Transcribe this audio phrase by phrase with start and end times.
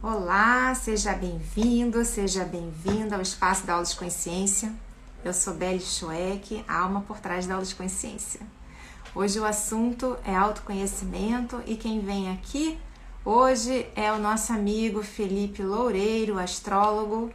[0.00, 4.72] Olá, seja bem-vindo, seja bem-vinda ao Espaço da Aula de Consciência.
[5.24, 8.40] Eu sou Belle Schweck, a alma por trás da Aula de Consciência.
[9.12, 12.78] Hoje o assunto é autoconhecimento e quem vem aqui
[13.24, 17.32] hoje é o nosso amigo Felipe Loureiro, astrólogo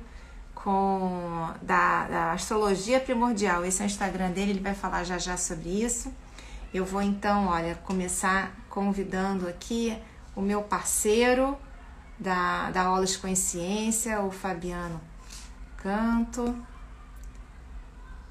[0.56, 3.66] com da, da Astrologia Primordial.
[3.66, 6.14] Esse é o Instagram dele, ele vai falar já já sobre isso.
[6.74, 9.98] Eu vou então, olha, começar convidando aqui
[10.34, 11.58] o meu parceiro
[12.24, 15.02] da, da Aulas de Consciência, o Fabiano
[15.76, 16.56] Canto.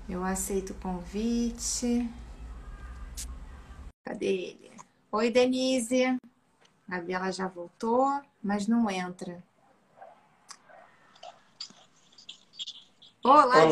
[0.09, 2.11] Eu aceito o convite.
[4.05, 4.73] Cadê ele?
[5.13, 6.05] Oi, Denise.
[6.89, 8.07] A Gabriela já voltou,
[8.43, 9.43] mas não entra.
[13.23, 13.65] Olá,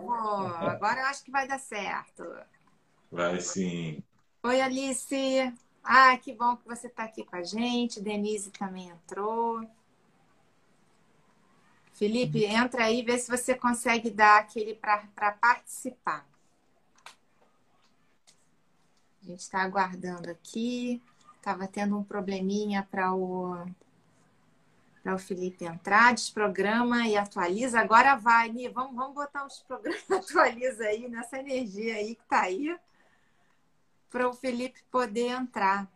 [0.00, 0.70] Olá.
[0.70, 2.24] Agora eu acho que vai dar certo.
[3.10, 4.02] Vai sim.
[4.44, 5.52] Oi, Alice.
[5.84, 8.00] Ah, que bom que você está aqui com a gente.
[8.00, 9.68] Denise também entrou.
[11.92, 16.26] Felipe, entra aí, vê se você consegue dar aquele para participar.
[19.22, 21.00] A gente está aguardando aqui.
[21.36, 23.66] Estava tendo um probleminha para o
[25.04, 27.78] para o Felipe entrar, desprograma e atualiza.
[27.78, 32.40] Agora vai, Ni, vamos, vamos botar uns programas, atualiza aí nessa energia aí que está
[32.40, 32.74] aí,
[34.14, 35.90] para o Felipe poder entrar.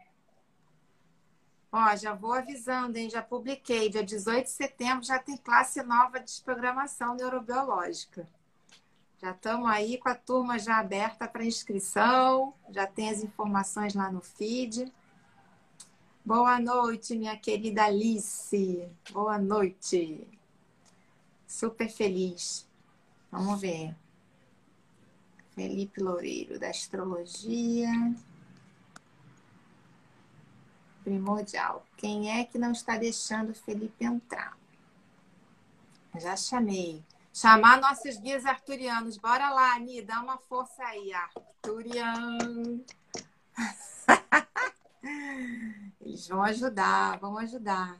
[1.71, 3.09] Ó, já vou avisando, hein?
[3.09, 3.89] Já publiquei.
[3.89, 8.29] Dia 18 de setembro já tem classe nova de desprogramação neurobiológica.
[9.23, 14.11] Já estamos aí com a turma já aberta para inscrição, já tem as informações lá
[14.11, 14.93] no feed.
[16.25, 18.91] Boa noite, minha querida Alice.
[19.13, 20.27] Boa noite.
[21.47, 22.69] Super feliz.
[23.31, 23.95] Vamos ver.
[25.59, 27.91] Felipe Loureiro, da Astrologia.
[31.03, 31.85] Primordial.
[31.97, 34.57] Quem é que não está deixando Felipe entrar?
[36.17, 37.03] Já chamei.
[37.35, 39.19] Chamar nossos guias arturianos.
[39.19, 42.85] Bora lá, Ani, dá uma força aí, Arturiano.
[46.01, 47.99] Eles vão ajudar, vão ajudar.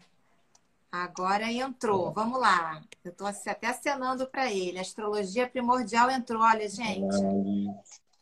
[0.91, 2.83] Agora entrou, vamos lá.
[3.05, 4.79] Eu estou até acenando para ele.
[4.79, 6.43] Astrologia primordial entrou.
[6.43, 7.15] Olha, gente,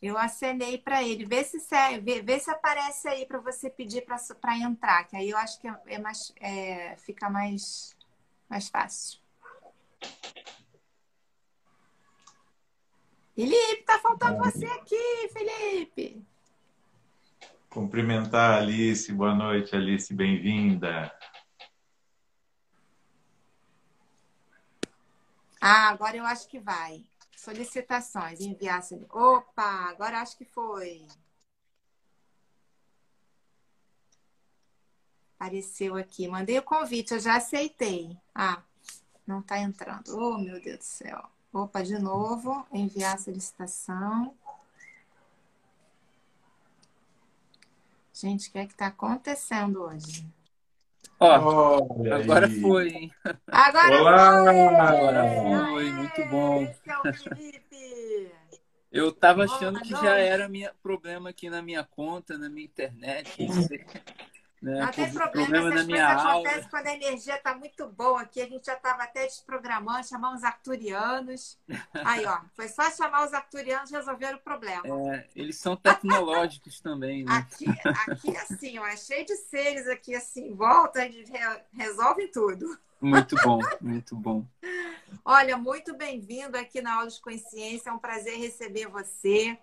[0.01, 1.25] eu acenei para ele.
[1.25, 1.57] Vê se,
[2.01, 5.67] vê, vê se aparece aí para você pedir para entrar, que aí eu acho que
[5.87, 7.95] é mais, é, fica mais,
[8.49, 9.19] mais fácil.
[13.33, 16.21] Felipe, tá faltando você aqui, Felipe.
[17.69, 19.11] Cumprimentar a Alice.
[19.13, 20.11] Boa noite, Alice.
[20.13, 21.13] Bem-vinda.
[25.59, 27.05] Ah, agora eu acho que vai.
[27.35, 28.81] Solicitações, enviar.
[29.09, 31.07] Opa, agora acho que foi.
[35.35, 36.27] Apareceu aqui.
[36.27, 38.17] Mandei o convite, eu já aceitei.
[38.33, 38.61] Ah,
[39.25, 40.17] não está entrando.
[40.17, 41.23] Oh, meu Deus do céu.
[41.53, 42.65] Opa, de novo.
[42.71, 44.35] Enviar solicitação.
[48.13, 50.25] Gente, o que é que está acontecendo hoje?
[51.19, 51.77] Ó,
[52.13, 52.61] agora aí.
[52.61, 53.11] foi, hein?
[53.47, 54.43] Agora Olá!
[54.43, 54.75] foi!
[54.75, 55.23] Agora
[55.71, 56.61] foi, muito bom.
[56.63, 58.31] Esse é o Felipe!
[58.91, 63.35] Eu tava achando que já era minha problema aqui na minha conta, na minha internet.
[64.61, 64.79] Né?
[64.79, 68.41] Não tem problema, problema essas coisas acontecem quando a energia está muito boa aqui.
[68.41, 71.59] A gente já estava até desprogramando, chamar os arturianos.
[71.93, 74.83] Aí, ó, foi só chamar os arturianos resolveram o problema.
[75.13, 77.33] É, eles são tecnológicos também, né?
[77.33, 77.65] Aqui,
[78.07, 81.29] aqui assim, ó, é cheio de seres aqui assim, volta, eles
[81.71, 82.77] resolvem tudo.
[82.99, 84.43] Muito bom, muito bom.
[85.23, 87.91] Olha, muito bem-vindo aqui na Aula de Consciência.
[87.91, 89.55] É um prazer receber você.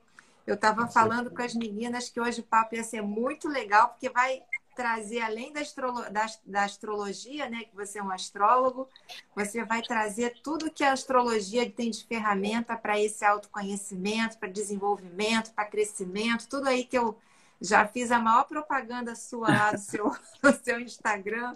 [0.46, 4.08] Eu estava falando com as meninas que hoje o papo ia ser muito legal, porque
[4.08, 4.42] vai
[4.74, 8.88] trazer, além da, astrolo da, da, astrologia, né, que você é um astrólogo,
[9.34, 15.52] você vai trazer tudo que a astrologia tem de ferramenta para esse autoconhecimento, para desenvolvimento,
[15.52, 17.16] para crescimento, tudo aí que eu
[17.60, 20.12] já fiz a maior propaganda sua lá no seu,
[20.62, 21.54] seu Instagram.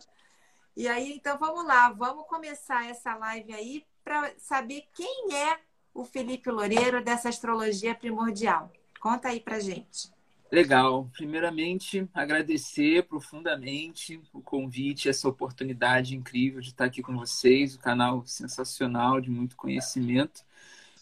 [0.77, 5.59] E aí, então vamos lá, vamos começar essa live aí para saber quem é
[5.93, 8.71] o Felipe Loureiro dessa astrologia primordial.
[9.01, 10.18] Conta aí para gente.
[10.51, 11.11] Legal.
[11.13, 18.27] Primeiramente, agradecer profundamente o convite, essa oportunidade incrível de estar aqui com vocês, o canal
[18.27, 20.43] sensacional de muito conhecimento.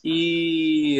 [0.05, 0.99] E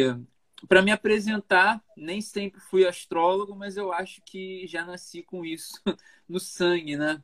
[0.67, 5.81] para me apresentar, nem sempre fui astrólogo, mas eu acho que já nasci com isso
[6.27, 7.21] no sangue, né?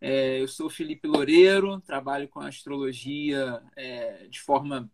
[0.00, 4.90] É, eu sou Felipe Loureiro, trabalho com astrologia é, de forma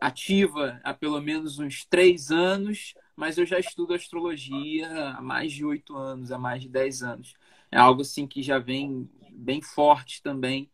[0.00, 5.64] ativa há pelo menos uns três anos mas eu já estudo astrologia há mais de
[5.64, 7.34] oito anos, há mais de dez anos.
[7.68, 10.70] É algo assim que já vem bem forte também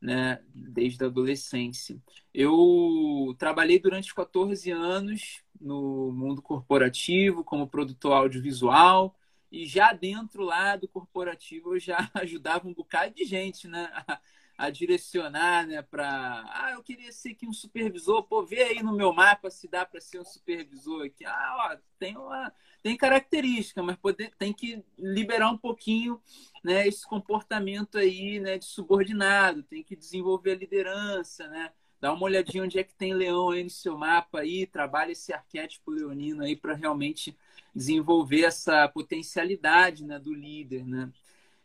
[0.00, 2.00] né, desde a adolescência.
[2.32, 9.18] Eu trabalhei durante 14 anos no mundo corporativo como produtor audiovisual
[9.50, 14.20] e já dentro lá do corporativo eu já ajudava um bocado de gente, né, a,
[14.58, 18.92] a direcionar, né, para ah, eu queria ser aqui um supervisor, pô, vê aí no
[18.92, 21.24] meu mapa se dá para ser um supervisor aqui.
[21.24, 22.52] Ah, ó, tem uma
[22.82, 26.20] tem característica, mas poder, tem que liberar um pouquinho
[26.64, 31.70] né, esse comportamento aí né, de subordinado, tem que desenvolver a liderança, né?
[32.00, 35.32] Dá uma olhadinha onde é que tem leão aí no seu mapa aí, trabalha esse
[35.32, 37.36] arquétipo leonino aí para realmente
[37.74, 41.12] desenvolver essa potencialidade né, do líder, né?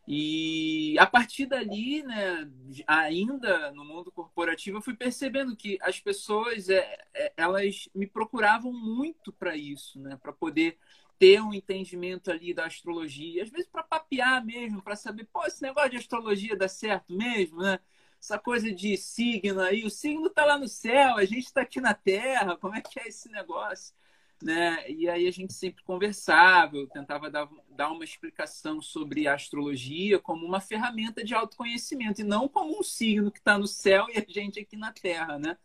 [0.05, 2.49] E a partir dali, né,
[2.85, 8.73] ainda no mundo corporativo, eu fui percebendo que as pessoas, é, é, elas me procuravam
[8.73, 10.77] muito para isso, né, para poder
[11.17, 15.61] ter um entendimento ali da astrologia, às vezes para papear mesmo, para saber, pô, esse
[15.61, 17.79] negócio de astrologia dá certo mesmo, né?
[18.19, 21.79] Essa coisa de signo aí, o signo está lá no céu, a gente está aqui
[21.81, 23.93] na Terra, como é que é esse negócio?
[24.43, 24.91] Né?
[24.91, 30.19] E aí a gente sempre conversava, eu tentava dar, dar uma explicação sobre a astrologia
[30.19, 34.17] como uma ferramenta de autoconhecimento e não como um signo que está no céu e
[34.17, 35.57] a gente aqui na Terra, né?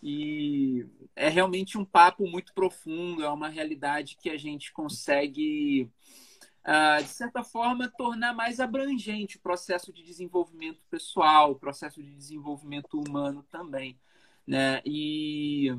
[0.00, 0.86] E
[1.16, 5.90] é realmente um papo muito profundo, é uma realidade que a gente consegue,
[6.64, 12.14] uh, de certa forma, tornar mais abrangente o processo de desenvolvimento pessoal, o processo de
[12.14, 13.98] desenvolvimento humano também.
[14.46, 14.80] Né?
[14.84, 15.76] E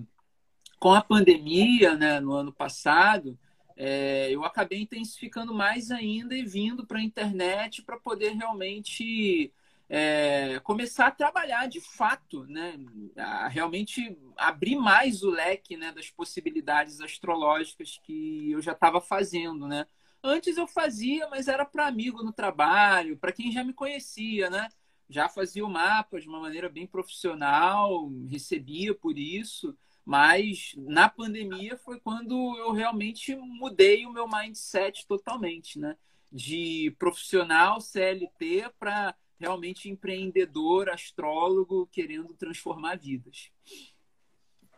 [0.83, 3.39] com a pandemia, né, no ano passado,
[3.73, 9.49] é, eu acabei intensificando mais ainda e vindo para a internet para poder realmente
[9.87, 12.77] é, começar a trabalhar de fato, né?
[13.15, 19.69] A realmente abrir mais o leque né, das possibilidades astrológicas que eu já estava fazendo,
[19.69, 19.87] né?
[20.21, 24.67] Antes eu fazia, mas era para amigo no trabalho, para quem já me conhecia, né?
[25.09, 29.73] Já fazia o mapa de uma maneira bem profissional, recebia por isso,
[30.05, 35.95] mas na pandemia foi quando eu realmente mudei o meu mindset totalmente, né?
[36.31, 43.51] De profissional CLT para realmente empreendedor, astrólogo, querendo transformar vidas.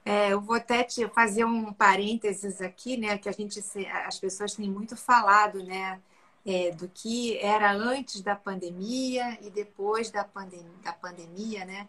[0.04, 3.18] É, eu vou até te fazer um parênteses aqui, né?
[3.18, 3.60] Que a gente,
[4.06, 6.00] as pessoas têm muito falado, né?
[6.45, 11.88] É, do que era antes da pandemia e depois da, pandem da pandemia, né?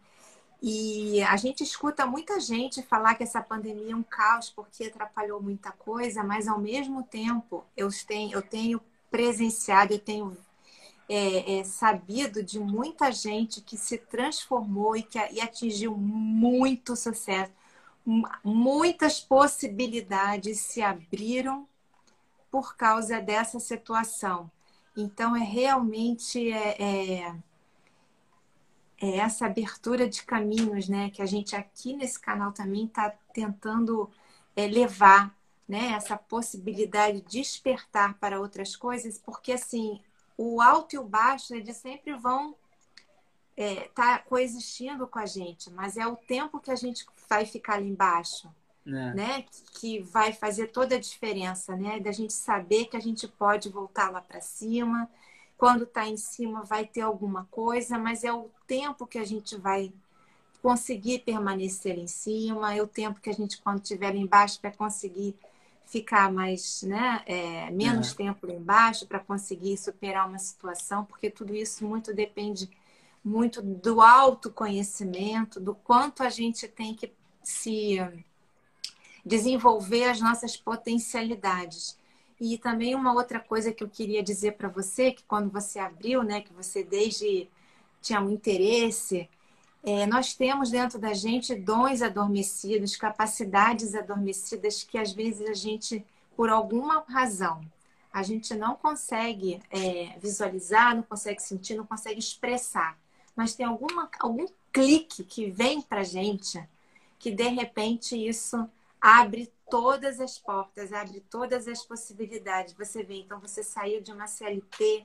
[0.63, 5.41] E a gente escuta muita gente falar que essa pandemia é um caos porque atrapalhou
[5.41, 8.81] muita coisa, mas ao mesmo tempo eu tenho, eu tenho
[9.11, 10.37] presenciado, eu tenho
[11.09, 17.53] é, é, sabido de muita gente que se transformou e que e atingiu muito sucesso.
[18.45, 21.69] Muitas possibilidades se abriram
[22.51, 24.51] por causa dessa situação.
[24.97, 27.35] Então, é realmente é, é,
[29.01, 34.11] é essa abertura de caminhos né, que a gente aqui nesse canal também está tentando
[34.55, 35.35] é, levar
[35.69, 40.01] né, essa possibilidade de despertar para outras coisas, porque assim
[40.37, 42.55] o alto e o baixo, eles sempre vão
[43.57, 47.47] estar é, tá coexistindo com a gente, mas é o tempo que a gente vai
[47.47, 48.49] ficar ali embaixo,
[48.87, 49.15] é.
[49.15, 49.45] né?
[49.81, 51.99] Que vai fazer toda a diferença, né?
[52.01, 55.09] Da gente saber que a gente pode voltar lá para cima.
[55.57, 59.57] Quando está em cima, vai ter alguma coisa, mas é o tempo que a gente
[59.57, 59.93] vai
[60.63, 65.35] conseguir permanecer em cima, é o tempo que a gente, quando estiver embaixo, vai conseguir
[65.87, 68.17] ficar mais, né, é, menos é.
[68.17, 72.69] tempo embaixo para conseguir superar uma situação, porque tudo isso muito depende
[73.25, 77.99] muito do autoconhecimento, do quanto a gente tem que se
[79.25, 81.99] desenvolver as nossas potencialidades.
[82.41, 86.23] E também uma outra coisa que eu queria dizer para você, que quando você abriu,
[86.23, 87.49] né, que você desde
[88.03, 89.29] tinha um interesse
[89.87, 96.05] é, nós temos dentro da gente dons adormecidos, capacidades adormecidas que às vezes a gente,
[96.37, 97.61] por alguma razão,
[98.13, 102.99] a gente não consegue é, visualizar, não consegue sentir, não consegue expressar.
[103.37, 106.61] Mas tem alguma, algum clique que vem para gente
[107.17, 108.69] que de repente isso
[109.01, 112.75] abre todas as portas, abre todas as possibilidades.
[112.75, 115.05] Você vê, então você saiu de uma CLT,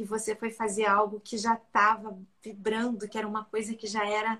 [0.00, 4.08] e você foi fazer algo que já estava vibrando, que era uma coisa que já
[4.08, 4.38] era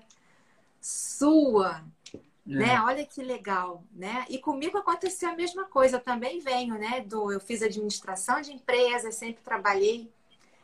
[0.81, 2.19] sua, é.
[2.45, 2.81] né?
[2.81, 4.25] Olha que legal, né?
[4.27, 5.97] E comigo aconteceu a mesma coisa.
[5.97, 7.01] Eu também venho, né?
[7.01, 10.11] Do, eu fiz administração de empresas, sempre trabalhei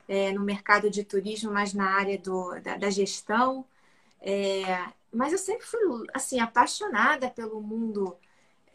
[0.08, 3.64] é, no mercado de turismo, mas na área do, da, da gestão.
[4.20, 4.84] É,
[5.14, 5.80] mas eu sempre fui
[6.12, 8.18] assim apaixonada pelo mundo.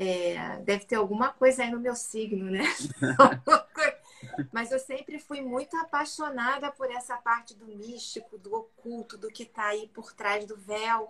[0.05, 2.65] É, deve ter alguma coisa aí no meu signo, né?
[4.53, 9.45] Mas eu sempre fui muito apaixonada por essa parte do místico, do oculto, do que
[9.45, 11.09] está aí por trás do véu.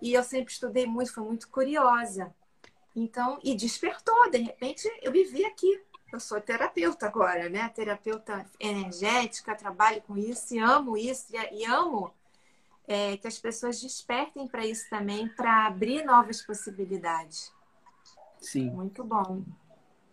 [0.00, 2.32] E eu sempre estudei muito, fui muito curiosa.
[2.94, 5.82] Então, e despertou, de repente eu vivi aqui.
[6.12, 7.68] Eu sou terapeuta agora, né?
[7.70, 12.14] Terapeuta energética, trabalho com isso e amo isso e, amo
[12.86, 17.52] é, que as pessoas despertem para isso também, para abrir novas possibilidades.
[18.40, 18.70] Sim.
[18.70, 19.42] Muito bom.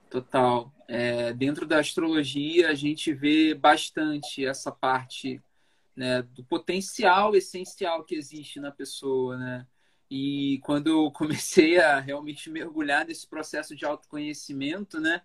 [0.09, 0.71] Total.
[0.87, 5.41] É, dentro da astrologia, a gente vê bastante essa parte
[5.95, 9.67] né, do potencial essencial que existe na pessoa, né?
[10.09, 15.21] E quando eu comecei a realmente mergulhar nesse processo de autoconhecimento, né?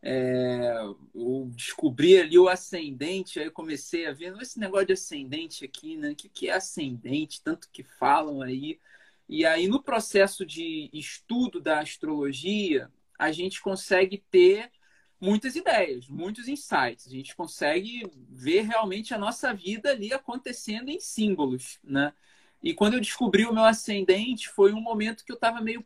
[0.00, 0.76] É,
[1.14, 5.96] eu descobri ali o ascendente, aí eu comecei a ver esse negócio de ascendente aqui,
[5.96, 6.10] né?
[6.10, 7.42] O que, que é ascendente?
[7.42, 8.78] Tanto que falam aí.
[9.28, 14.70] E aí, no processo de estudo da astrologia, a gente consegue ter
[15.20, 17.06] muitas ideias, muitos insights.
[17.06, 22.12] A gente consegue ver realmente a nossa vida ali acontecendo em símbolos, né?
[22.62, 25.84] E quando eu descobri o meu ascendente, foi um momento que eu estava meio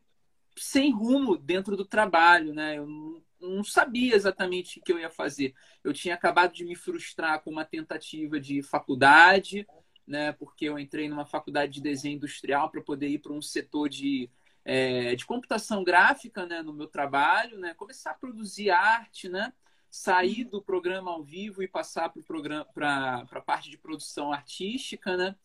[0.56, 2.78] sem rumo dentro do trabalho, né?
[2.78, 5.54] Eu não, não sabia exatamente o que eu ia fazer.
[5.82, 9.66] Eu tinha acabado de me frustrar com uma tentativa de faculdade,
[10.06, 10.32] né?
[10.32, 14.28] Porque eu entrei numa faculdade de desenho industrial para poder ir para um setor de,
[14.64, 16.62] é, de computação gráfica, né?
[16.62, 17.74] No meu trabalho, né?
[17.74, 19.52] Começar a produzir arte, né?
[19.90, 25.16] Sair do programa ao vivo e passar para programa para a parte de produção artística,
[25.16, 25.36] né?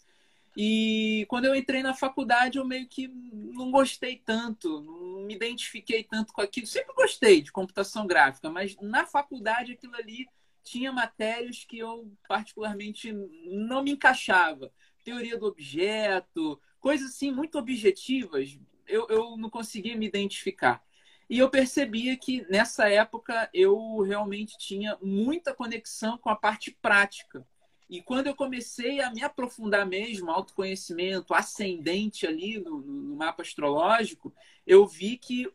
[0.59, 6.03] E quando eu entrei na faculdade, eu meio que não gostei tanto, não me identifiquei
[6.03, 6.65] tanto com aquilo.
[6.65, 10.27] Sempre gostei de computação gráfica, mas na faculdade aquilo ali
[10.69, 13.11] tinha matérias que eu particularmente
[13.45, 14.71] não me encaixava.
[15.03, 20.83] Teoria do objeto, coisas assim muito objetivas, eu, eu não conseguia me identificar.
[21.29, 27.45] E eu percebia que nessa época eu realmente tinha muita conexão com a parte prática
[27.89, 34.33] e quando eu comecei a me aprofundar mesmo, autoconhecimento ascendente ali no, no, mapa astrológico,
[34.65, 35.49] eu vi que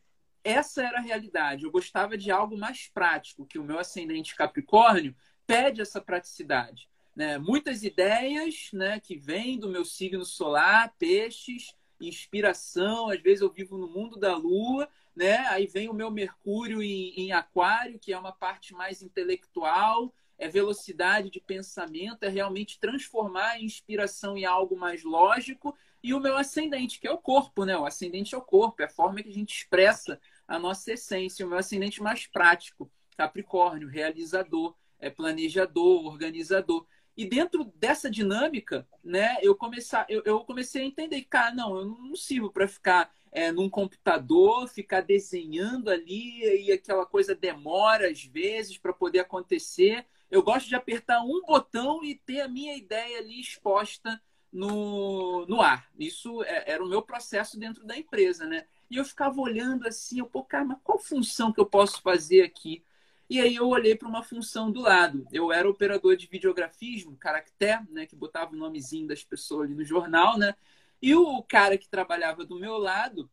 [0.44, 1.64] essa era a realidade.
[1.64, 5.14] Eu gostava de algo mais prático, que o meu ascendente Capricórnio
[5.46, 6.88] pede essa praticidade.
[7.14, 7.38] Né?
[7.38, 13.10] Muitas ideias né, que vêm do meu signo solar, peixes, inspiração.
[13.10, 15.38] Às vezes eu vivo no mundo da lua, né?
[15.48, 20.48] aí vem o meu Mercúrio em, em Aquário, que é uma parte mais intelectual é
[20.48, 25.72] velocidade de pensamento, é realmente transformar a inspiração em algo mais lógico.
[26.02, 27.78] E o meu ascendente, que é o corpo, né?
[27.78, 31.44] O ascendente é o corpo, é a forma que a gente expressa a nossa essência.
[31.44, 36.86] O meu ascendente mais prático, Capricórnio, realizador, é planejador, organizador.
[37.16, 41.76] E dentro dessa dinâmica, né, eu, começar, eu, eu comecei a entender que, cara, não,
[41.76, 48.10] eu não sirvo para ficar é, num computador, ficar desenhando ali e aquela coisa demora
[48.10, 50.06] às vezes para poder acontecer.
[50.30, 54.20] Eu gosto de apertar um botão e ter a minha ideia ali exposta
[54.50, 55.88] no, no ar.
[55.98, 58.66] Isso é, era o meu processo dentro da empresa, né?
[58.92, 62.42] E eu ficava olhando assim, eu, pô, cara, mas qual função que eu posso fazer
[62.42, 62.84] aqui?
[63.28, 65.26] E aí eu olhei para uma função do lado.
[65.32, 69.82] Eu era operador de videografismo, caractere, né, que botava o nomezinho das pessoas ali no
[69.82, 70.54] jornal, né?
[71.00, 73.30] E o cara que trabalhava do meu lado,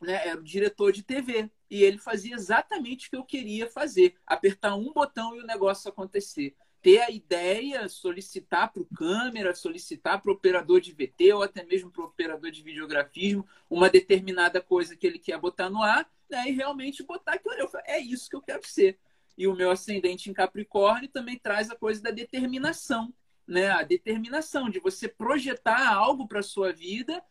[0.00, 4.16] né, era o diretor de TV e ele fazia exatamente o que eu queria fazer:
[4.26, 6.56] apertar um botão e o negócio acontecer.
[6.88, 11.62] Ter a ideia, solicitar para o câmera, solicitar para o operador de VT ou até
[11.62, 16.10] mesmo para o operador de videografismo uma determinada coisa que ele quer botar no ar,
[16.30, 17.56] né, e realmente botar aquilo.
[17.56, 18.98] Eu falei, é isso que eu quero ser.
[19.36, 23.12] E o meu ascendente em Capricórnio também traz a coisa da determinação,
[23.46, 23.68] né?
[23.68, 27.22] A determinação de você projetar algo para sua vida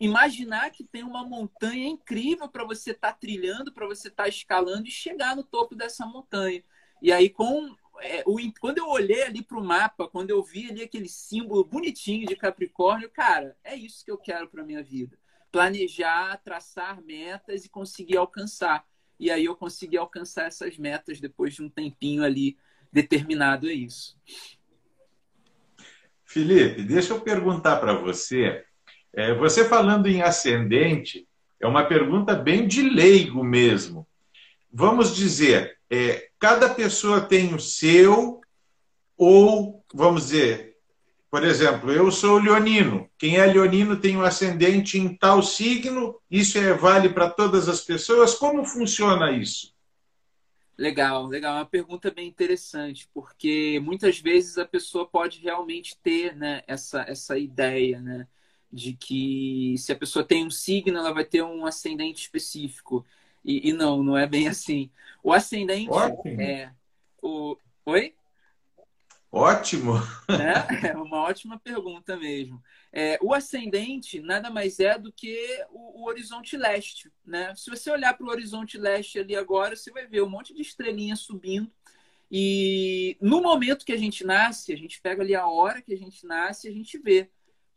[0.00, 4.28] imaginar que tem uma montanha incrível para você estar tá trilhando, para você estar tá
[4.30, 6.64] escalando e chegar no topo dessa montanha.
[7.02, 10.70] E aí, com é, o, quando eu olhei ali para o mapa, quando eu vi
[10.70, 15.16] ali aquele símbolo bonitinho de Capricórnio, cara, é isso que eu quero para minha vida.
[15.50, 18.84] Planejar, traçar metas e conseguir alcançar.
[19.18, 22.56] E aí eu consegui alcançar essas metas depois de um tempinho ali
[22.92, 24.18] determinado a isso.
[26.24, 28.64] Felipe, deixa eu perguntar para você
[29.16, 31.28] é, você falando em ascendente,
[31.60, 34.06] é uma pergunta bem de leigo mesmo.
[34.72, 38.38] Vamos dizer, é, cada pessoa tem o seu,
[39.16, 40.76] ou, vamos dizer,
[41.30, 43.08] por exemplo, eu sou leonino.
[43.16, 47.80] Quem é leonino tem um ascendente em tal signo, isso é, vale para todas as
[47.80, 48.34] pessoas?
[48.34, 49.72] Como funciona isso?
[50.76, 51.54] Legal, legal.
[51.54, 57.06] É uma pergunta bem interessante, porque muitas vezes a pessoa pode realmente ter né, essa,
[57.08, 58.26] essa ideia, né?
[58.70, 63.02] de que se a pessoa tem um signo, ela vai ter um ascendente específico.
[63.44, 64.90] E, e não, não é bem assim.
[65.22, 66.40] O ascendente Ótimo.
[66.40, 66.72] é.
[67.22, 68.14] O, Oi?
[69.30, 69.94] Ótimo!
[70.28, 72.62] É, é uma ótima pergunta mesmo.
[72.92, 75.36] É, o ascendente nada mais é do que
[75.70, 77.12] o, o horizonte leste.
[77.26, 77.52] Né?
[77.56, 80.62] Se você olhar para o horizonte leste ali agora, você vai ver um monte de
[80.62, 81.70] estrelinhas subindo.
[82.30, 85.98] E no momento que a gente nasce, a gente pega ali a hora que a
[85.98, 87.28] gente nasce, a gente vê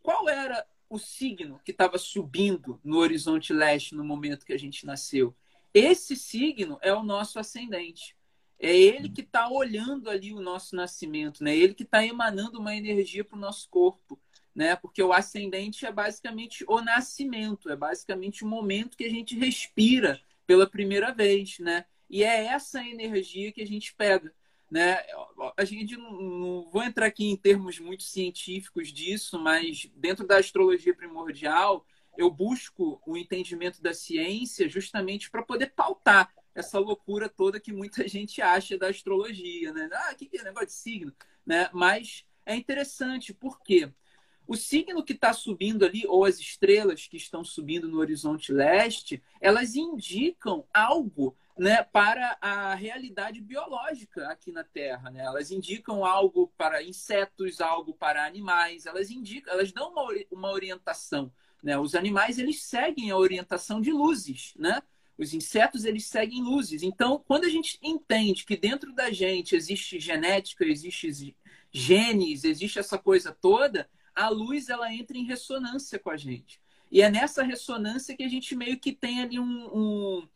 [0.02, 4.86] qual era o signo que estava subindo no horizonte leste no momento que a gente
[4.86, 5.36] nasceu.
[5.78, 8.16] Esse signo é o nosso ascendente.
[8.60, 11.56] É ele que está olhando ali o nosso nascimento, né?
[11.56, 14.20] Ele que está emanando uma energia para o nosso corpo,
[14.56, 14.76] né?
[14.76, 20.20] Porque o ascendente é basicamente o nascimento, é basicamente o momento que a gente respira
[20.48, 21.86] pela primeira vez, né?
[22.10, 24.34] E é essa energia que a gente pega,
[24.72, 24.98] né?
[25.56, 30.40] A gente não, não vou entrar aqui em termos muito científicos disso, mas dentro da
[30.40, 31.86] astrologia primordial
[32.18, 38.06] eu busco o entendimento da ciência justamente para poder pautar essa loucura toda que muita
[38.10, 39.90] gente acha da astrologia, né?
[39.94, 41.14] Ah, que, que é negócio de signo?
[41.46, 41.70] Né?
[41.72, 43.94] Mas é interessante, porque
[44.48, 49.22] o signo que está subindo ali, ou as estrelas que estão subindo no horizonte leste,
[49.42, 55.12] elas indicam algo né, para a realidade biológica aqui na Terra.
[55.12, 55.24] Né?
[55.24, 61.32] Elas indicam algo para insetos, algo para animais, elas indicam, elas dão uma, uma orientação.
[61.68, 61.78] Né?
[61.78, 64.82] Os animais eles seguem a orientação de luzes, né?
[65.18, 66.82] Os insetos eles seguem luzes.
[66.82, 71.36] Então, quando a gente entende que dentro da gente existe genética, existe
[71.70, 76.62] genes, existe essa coisa toda, a luz ela entra em ressonância com a gente.
[76.90, 80.28] E é nessa ressonância que a gente meio que tem ali um, um,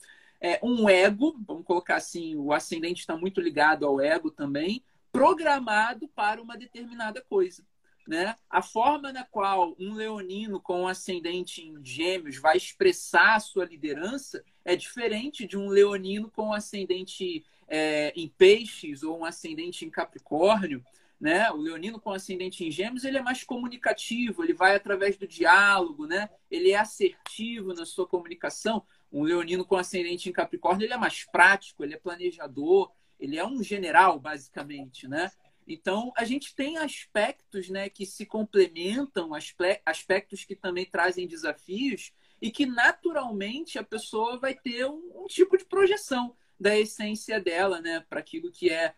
[0.42, 4.84] é, um ego, vamos colocar assim, o ascendente está muito ligado ao ego também,
[5.14, 7.64] programado para uma determinada coisa.
[8.08, 8.36] Né?
[8.50, 14.44] A forma na qual um leonino com ascendente em gêmeos vai expressar a sua liderança
[14.66, 20.84] é diferente de um leonino com ascendente é, em peixes ou um ascendente em capricórnio.
[21.20, 21.52] Né?
[21.52, 26.08] O leonino com ascendente em gêmeos ele é mais comunicativo, ele vai através do diálogo,
[26.08, 26.30] né?
[26.50, 28.84] ele é assertivo na sua comunicação.
[29.12, 33.46] Um leonino com ascendente em capricórnio ele é mais prático, ele é planejador, ele é
[33.46, 35.08] um general, basicamente.
[35.08, 35.32] Né?
[35.74, 39.32] Então, a gente tem aspectos né, que se complementam,
[39.86, 45.58] aspectos que também trazem desafios e que naturalmente a pessoa vai ter um, um tipo
[45.58, 48.94] de projeção da essência dela né, para aquilo que é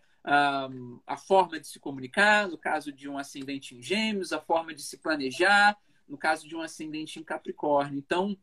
[0.70, 4.74] um, a forma de se comunicar, no caso de um ascendente em gêmeos, a forma
[4.74, 7.98] de se planejar, no caso de um ascendente em Capricórnio.
[7.98, 8.38] Então,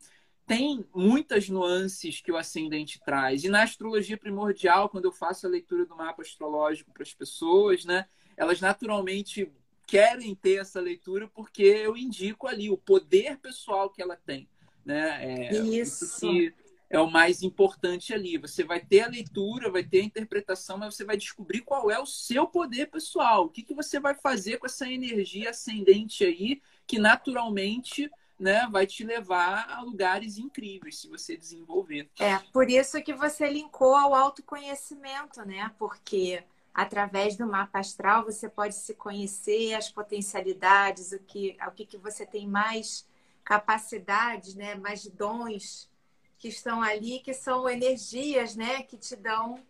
[0.46, 3.44] tem muitas nuances que o ascendente traz.
[3.44, 7.84] E na astrologia primordial, quando eu faço a leitura do mapa astrológico para as pessoas,
[7.84, 8.06] né,
[8.40, 9.52] elas naturalmente
[9.86, 14.48] querem ter essa leitura porque eu indico ali o poder pessoal que ela tem.
[14.82, 15.50] Né?
[15.50, 16.06] É, isso.
[16.06, 16.54] isso que
[16.88, 18.38] é o mais importante ali.
[18.38, 22.00] Você vai ter a leitura, vai ter a interpretação, mas você vai descobrir qual é
[22.00, 23.44] o seu poder pessoal.
[23.44, 28.86] O que, que você vai fazer com essa energia ascendente aí, que naturalmente né, vai
[28.86, 32.08] te levar a lugares incríveis se você desenvolver.
[32.18, 35.70] É, por isso que você linkou ao autoconhecimento, né?
[35.78, 36.42] Porque
[36.74, 41.98] através do mapa astral você pode se conhecer as potencialidades, o que, o que, que
[41.98, 43.06] você tem mais
[43.44, 45.90] capacidades, né, mais dons
[46.38, 49.62] que estão ali, que são energias, né, que te dão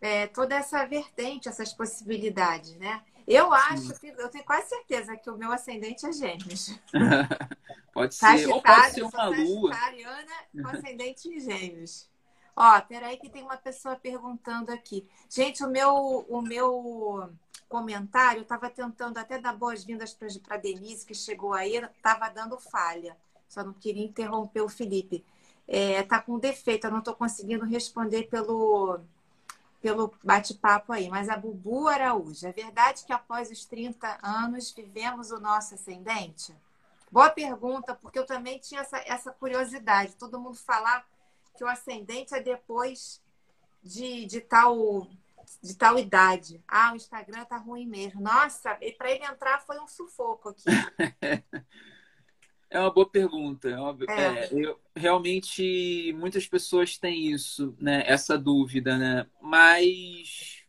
[0.00, 3.02] é, toda essa vertente, essas possibilidades, né?
[3.26, 6.76] Eu acho que eu tenho quase certeza que o meu ascendente é Gêmeos.
[7.92, 9.70] pode ser, ou pode ser uma lua.
[10.52, 12.09] com ascendente em Gêmeos.
[12.62, 15.08] Ó, peraí que tem uma pessoa perguntando aqui.
[15.30, 17.32] Gente, o meu, o meu
[17.66, 22.60] comentário, eu estava tentando até dar boas-vindas para a Denise, que chegou aí, estava dando
[22.60, 23.16] falha.
[23.48, 25.24] Só não queria interromper o Felipe.
[25.66, 29.00] É, tá com defeito, eu não estou conseguindo responder pelo,
[29.80, 31.08] pelo bate-papo aí.
[31.08, 36.54] Mas a Bubu Araújo, é verdade que após os 30 anos vivemos o nosso ascendente?
[37.10, 40.14] Boa pergunta, porque eu também tinha essa, essa curiosidade.
[40.16, 41.06] Todo mundo falar
[41.56, 43.22] que o ascendente é depois
[43.82, 45.08] de, de tal
[45.62, 46.62] de tal idade.
[46.68, 48.20] Ah, o Instagram tá ruim mesmo.
[48.20, 50.64] Nossa, para ele entrar foi um sufoco aqui.
[52.72, 53.68] É uma boa pergunta.
[53.68, 53.98] É uma...
[54.08, 54.44] É.
[54.44, 58.04] É, eu, realmente, muitas pessoas têm isso, né?
[58.06, 59.26] Essa dúvida, né?
[59.42, 60.64] Mas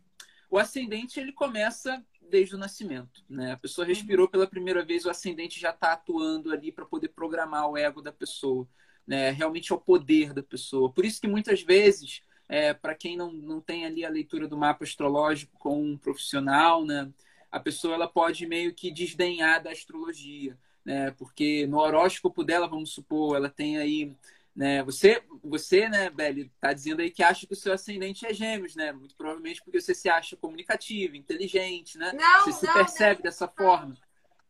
[0.50, 3.52] o ascendente ele começa desde o nascimento, né?
[3.52, 7.70] A pessoa respirou pela primeira vez, o ascendente já está atuando ali para poder programar
[7.70, 8.68] o ego da pessoa,
[9.06, 9.32] né?
[9.32, 10.92] Realmente é o poder da pessoa.
[10.92, 14.58] Por isso que muitas vezes é, para quem não, não tem ali a leitura do
[14.58, 17.10] mapa astrológico com um profissional, né,
[17.50, 22.94] a pessoa ela pode meio que desdenhar da astrologia, né, porque no horóscopo dela, vamos
[22.94, 24.14] supor, ela tem aí
[24.54, 24.84] Né?
[24.84, 28.76] Você, você, né, Beli, tá dizendo aí que acha que o seu ascendente é gêmeos,
[28.76, 28.92] né?
[28.92, 32.12] Muito provavelmente porque você se acha comunicativo, inteligente, né?
[32.14, 33.96] Não, você se não, percebe não, dessa forma.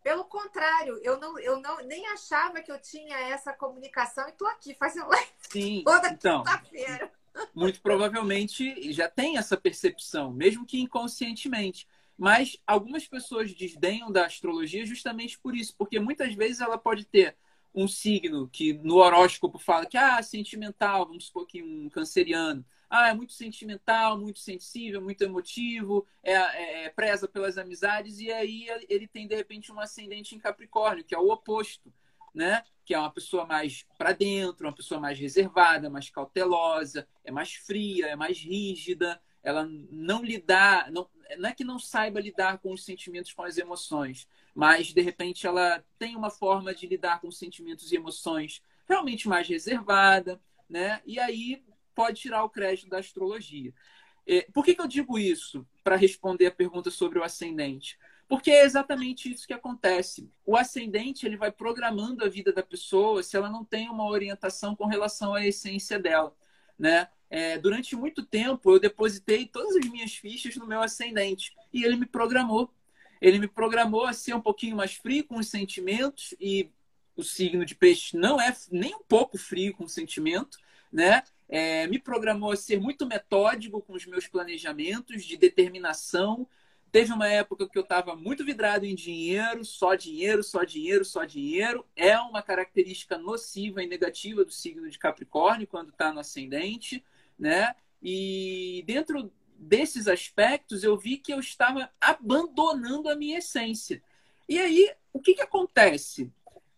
[0.04, 4.46] Pelo contrário, eu não, eu não nem achava que eu tinha essa comunicação e tô
[4.48, 7.12] aqui fazendo live Sim, toda então, quinta-feira.
[7.54, 11.88] muito provavelmente já tem essa percepção, mesmo que inconscientemente.
[12.18, 17.36] Mas algumas pessoas desdenham da astrologia justamente por isso, porque muitas vezes ela pode ter
[17.74, 23.08] um signo que no horóscopo fala que ah, sentimental, vamos supor que um canceriano, ah,
[23.08, 28.68] é muito sentimental, muito sensível, muito emotivo, é, é, é, preza pelas amizades, e aí
[28.90, 31.92] ele tem de repente um ascendente em Capricórnio, que é o oposto,
[32.36, 32.62] né?
[32.86, 37.54] Que é uma pessoa mais para dentro, uma pessoa mais reservada, mais cautelosa, é mais
[37.54, 42.74] fria, é mais rígida, ela não lidar, não, não é que não saiba lidar com
[42.74, 47.32] os sentimentos, com as emoções, mas de repente ela tem uma forma de lidar com
[47.32, 51.02] sentimentos e emoções realmente mais reservada, né?
[51.06, 53.74] E aí pode tirar o crédito da astrologia.
[54.26, 57.98] É, por que, que eu digo isso para responder a pergunta sobre o ascendente?
[58.28, 60.30] Porque é exatamente isso que acontece.
[60.46, 64.76] O ascendente ele vai programando a vida da pessoa se ela não tem uma orientação
[64.76, 66.36] com relação à essência dela,
[66.78, 67.08] né?
[67.30, 71.96] É, durante muito tempo eu depositei todas as minhas fichas no meu ascendente e ele
[71.96, 72.70] me programou
[73.22, 76.72] ele me programou a ser um pouquinho mais frio com os sentimentos e
[77.16, 80.58] o signo de peixe não é nem um pouco frio com o sentimento,
[80.92, 81.22] né?
[81.52, 86.48] É, me programou a ser muito metódico com os meus planejamentos, de determinação.
[86.94, 91.26] Teve uma época que eu estava muito vidrado em dinheiro, só dinheiro, só dinheiro, só
[91.26, 91.86] dinheiro.
[91.94, 97.04] É uma característica nociva e negativa do signo de Capricórnio quando está no ascendente,
[97.38, 97.76] né?
[98.02, 104.02] E dentro desses aspectos, eu vi que eu estava abandonando a minha essência.
[104.48, 106.32] E aí, o que, que acontece?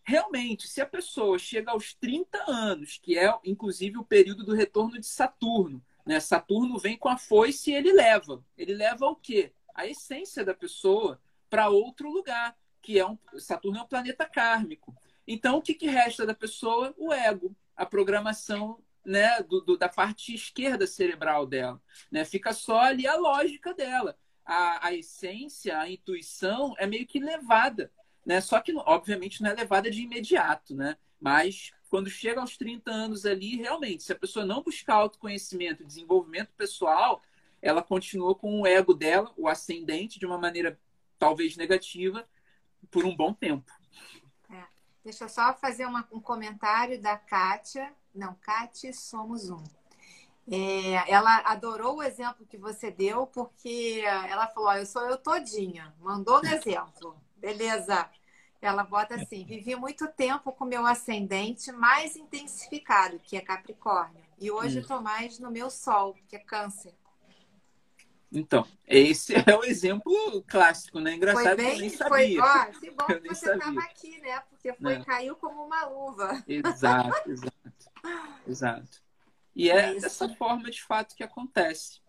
[0.03, 4.99] Realmente, se a pessoa chega aos 30 anos, que é inclusive o período do retorno
[4.99, 6.19] de Saturno, né?
[6.19, 8.43] Saturno vem com a foice e ele leva.
[8.57, 9.53] Ele leva o quê?
[9.73, 14.95] A essência da pessoa para outro lugar, que é um Saturno é um planeta kármico.
[15.25, 16.93] Então, o que, que resta da pessoa?
[16.97, 21.81] O ego, a programação né, do, do, da parte esquerda cerebral dela.
[22.11, 22.25] Né?
[22.25, 24.17] Fica só ali a lógica dela.
[24.45, 27.91] A, a essência, a intuição é meio que levada.
[28.25, 28.41] Né?
[28.41, 30.75] Só que, obviamente, não é levada de imediato.
[30.75, 30.97] Né?
[31.19, 36.51] Mas quando chega aos 30 anos ali, realmente, se a pessoa não buscar autoconhecimento, desenvolvimento
[36.57, 37.21] pessoal,
[37.61, 40.79] ela continua com o ego dela, o ascendente, de uma maneira
[41.17, 42.27] talvez negativa,
[42.91, 43.71] por um bom tempo.
[44.49, 44.63] É.
[45.03, 47.93] Deixa eu só fazer uma, um comentário da Kátia.
[48.13, 49.63] Não, Kátia, somos um.
[50.51, 55.95] É, ela adorou o exemplo que você deu, porque ela falou: Eu sou eu todinha.
[55.99, 57.15] Mandou no exemplo.
[57.43, 58.09] Beleza.
[58.61, 64.23] Ela bota assim: Vivi muito tempo com meu ascendente mais intensificado, que é Capricórnio.
[64.39, 66.93] E hoje estou mais no meu Sol, que é Câncer.
[68.31, 71.15] Então, esse é o exemplo clássico, né?
[71.15, 72.09] Engraçado foi bem, que eu nem sabia.
[72.09, 74.39] Foi, ó, que bom que você estava aqui, né?
[74.49, 75.03] Porque foi, é.
[75.03, 76.41] caiu como uma luva.
[76.47, 77.91] Exato, exato.
[78.47, 79.03] Exato.
[79.53, 81.99] E é, é dessa forma, de fato, que acontece.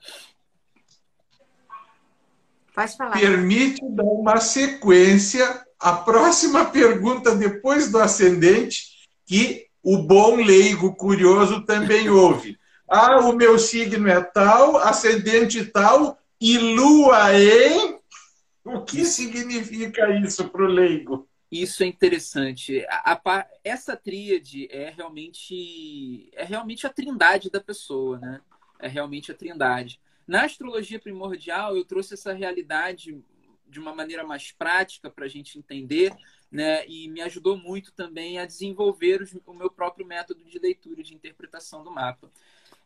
[2.75, 3.13] Pode falar.
[3.13, 11.65] Permite dar uma sequência à próxima pergunta depois do ascendente, que o bom leigo curioso
[11.65, 12.59] também ouve.
[12.89, 17.99] Ah, o meu signo é tal, ascendente tal e lua em.
[18.65, 21.29] O que significa isso para o leigo?
[21.53, 22.85] Isso é interessante.
[22.89, 28.41] A, a, essa tríade é realmente é realmente a trindade da pessoa, né?
[28.81, 30.01] É realmente a trindade.
[30.27, 33.23] Na astrologia primordial, eu trouxe essa realidade
[33.67, 36.15] de uma maneira mais prática para a gente entender,
[36.51, 36.87] né?
[36.87, 41.83] E me ajudou muito também a desenvolver o meu próprio método de leitura, de interpretação
[41.83, 42.31] do mapa.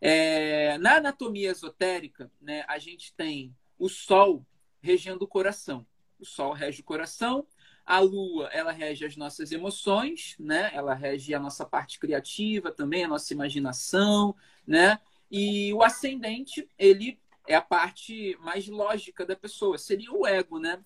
[0.01, 4.45] É, na anatomia esotérica, né, a gente tem o Sol
[4.81, 5.87] regendo o coração.
[6.19, 7.47] O Sol rege o coração,
[7.85, 10.71] a Lua ela rege as nossas emoções, né?
[10.75, 14.35] Ela rege a nossa parte criativa também, a nossa imaginação,
[14.67, 14.99] né?
[15.31, 20.83] E o ascendente ele é a parte mais lógica da pessoa, seria o ego, né?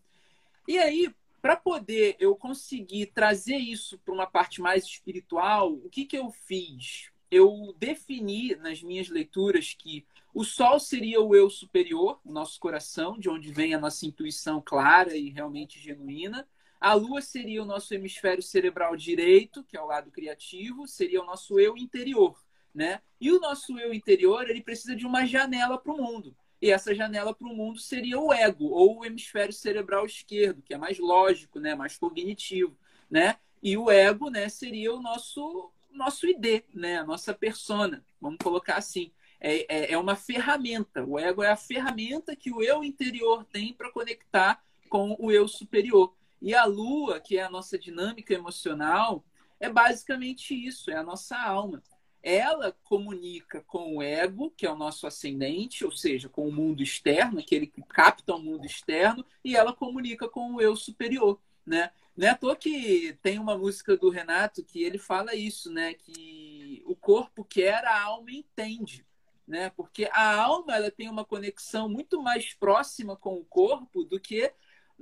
[0.66, 6.04] E aí, para poder eu conseguir trazer isso para uma parte mais espiritual, o que,
[6.04, 7.12] que eu fiz?
[7.32, 13.18] eu defini nas minhas leituras que o Sol seria o eu superior, o nosso coração,
[13.18, 16.46] de onde vem a nossa intuição clara e realmente genuína.
[16.78, 21.24] A Lua seria o nosso hemisfério cerebral direito, que é o lado criativo, seria o
[21.24, 22.38] nosso eu interior,
[22.74, 23.00] né?
[23.18, 26.36] E o nosso eu interior, ele precisa de uma janela para o mundo.
[26.62, 30.72] E essa janela para o mundo seria o ego, ou o hemisfério cerebral esquerdo, que
[30.72, 31.74] é mais lógico, né?
[31.74, 32.78] mais cognitivo,
[33.10, 33.36] né?
[33.60, 36.98] E o ego, né, seria o nosso nosso ID, né?
[36.98, 39.12] A nossa persona, vamos colocar assim.
[39.40, 41.04] É, é, é uma ferramenta.
[41.04, 45.48] O ego é a ferramenta que o eu interior tem para conectar com o eu
[45.48, 46.14] superior.
[46.40, 49.24] E a lua, que é a nossa dinâmica emocional,
[49.60, 51.82] é basicamente isso, é a nossa alma.
[52.22, 56.82] Ela comunica com o ego, que é o nosso ascendente, ou seja, com o mundo
[56.82, 61.90] externo, aquele que capta o mundo externo, e ela comunica com o eu superior, né?
[62.16, 65.94] Não é à toa que tem uma música do Renato que ele fala isso, né?
[65.94, 69.04] Que o corpo quer, a alma entende,
[69.46, 69.70] né?
[69.70, 74.52] Porque a alma ela tem uma conexão muito mais próxima com o corpo do que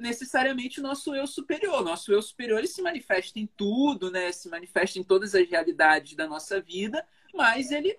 [0.01, 1.85] necessariamente o nosso eu superior.
[1.85, 4.33] Nosso eu superior ele se manifesta em tudo, né?
[4.33, 7.99] Se manifesta em todas as realidades da nossa vida, mas ele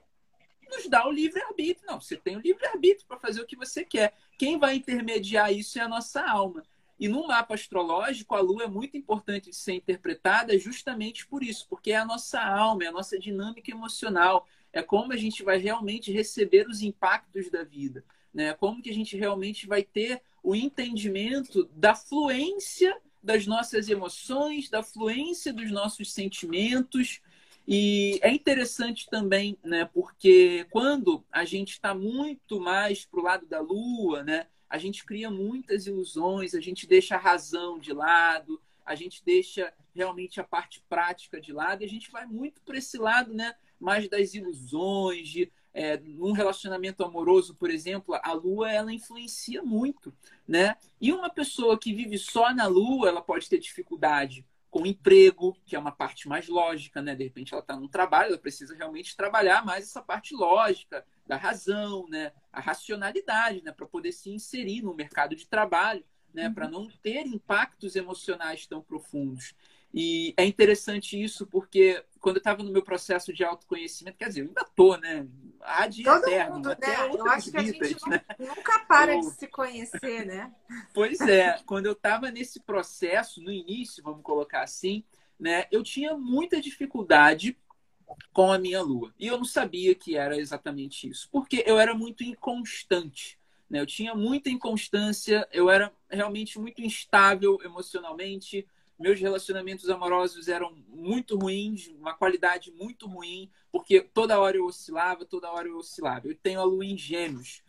[0.70, 1.86] nos dá o livre-arbítrio.
[1.88, 4.14] Não, você tem o livre-arbítrio para fazer o que você quer.
[4.38, 6.64] Quem vai intermediar isso é a nossa alma.
[7.00, 11.66] E no mapa astrológico, a lua é muito importante de ser interpretada justamente por isso,
[11.68, 15.58] porque é a nossa alma, é a nossa dinâmica emocional, é como a gente vai
[15.58, 18.54] realmente receber os impactos da vida, né?
[18.54, 24.82] Como que a gente realmente vai ter o entendimento da fluência das nossas emoções, da
[24.82, 27.22] fluência dos nossos sentimentos.
[27.68, 33.46] E é interessante também, né, porque quando a gente está muito mais para o lado
[33.46, 38.60] da lua, né, a gente cria muitas ilusões, a gente deixa a razão de lado,
[38.86, 42.78] a gente deixa realmente a parte prática de lado e a gente vai muito para
[42.78, 48.72] esse lado né, mais das ilusões, de é, num relacionamento amoroso, por exemplo, a lua
[48.72, 50.14] ela influencia muito,
[50.48, 50.76] né?
[51.00, 55.56] E uma pessoa que vive só na lua, ela pode ter dificuldade com o emprego,
[55.66, 57.14] que é uma parte mais lógica, né?
[57.14, 61.36] De repente ela está no trabalho, ela precisa realmente trabalhar mais essa parte lógica da
[61.36, 62.32] razão, né?
[62.52, 63.72] A racionalidade, né?
[63.72, 66.04] Para poder se inserir no mercado de trabalho,
[66.34, 66.50] né?
[66.50, 69.54] Para não ter impactos emocionais tão profundos.
[69.94, 74.42] E é interessante isso porque quando eu estava no meu processo de autoconhecimento, quer dizer,
[74.42, 75.28] eu ainda estou, né?
[75.60, 77.10] Há de Todo eterno, mundo, né?
[77.14, 78.22] Eu acho que a gente né?
[78.40, 79.20] nunca para eu...
[79.20, 80.54] de se conhecer, né?
[80.94, 85.04] Pois é, quando eu estava nesse processo, no início, vamos colocar assim,
[85.40, 85.66] né?
[85.72, 87.58] Eu tinha muita dificuldade
[88.32, 89.14] com a minha lua.
[89.18, 93.40] E eu não sabia que era exatamente isso, porque eu era muito inconstante.
[93.70, 93.80] Né?
[93.80, 98.68] Eu tinha muita inconstância, eu era realmente muito instável emocionalmente,
[99.02, 105.26] meus relacionamentos amorosos eram muito ruins, uma qualidade muito ruim, porque toda hora eu oscilava,
[105.26, 106.28] toda hora eu oscilava.
[106.28, 107.64] Eu tenho a lua em gêmeos.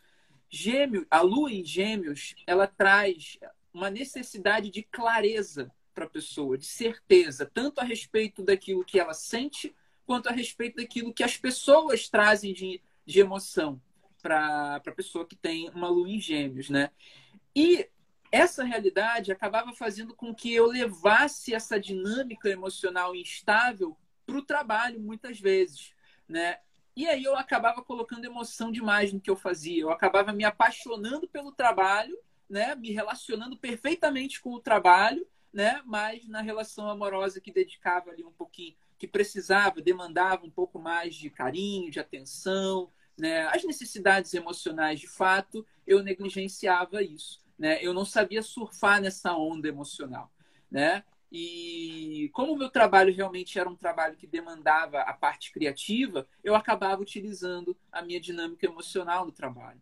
[0.51, 3.38] Gêmeo, a lua em gêmeos, ela traz
[3.73, 9.14] uma necessidade de clareza para a pessoa, de certeza, tanto a respeito daquilo que ela
[9.14, 13.81] sente, quanto a respeito daquilo que as pessoas trazem de, de emoção
[14.21, 16.90] para a pessoa que tem uma lua em gêmeos, né?
[17.55, 17.88] E
[18.33, 24.99] essa realidade acabava fazendo com que eu levasse essa dinâmica emocional instável para o trabalho,
[24.99, 25.92] muitas vezes,
[26.27, 26.59] né?
[26.97, 29.83] E aí eu acabava colocando emoção demais no que eu fazia.
[29.83, 32.18] Eu acabava me apaixonando pelo trabalho,
[32.49, 32.75] né?
[32.75, 35.83] Me relacionando perfeitamente com o trabalho, né?
[35.85, 41.14] Mas na relação amorosa que dedicava ali um pouquinho, que precisava, demandava um pouco mais
[41.14, 43.47] de carinho, de atenção, né?
[43.49, 47.79] As necessidades emocionais, de fato, eu negligenciava isso né?
[47.81, 50.33] Eu não sabia surfar nessa onda emocional,
[50.68, 51.05] né?
[51.31, 56.57] E como o meu trabalho realmente era um trabalho que demandava a parte criativa, eu
[56.57, 59.81] acabava utilizando a minha dinâmica emocional no trabalho.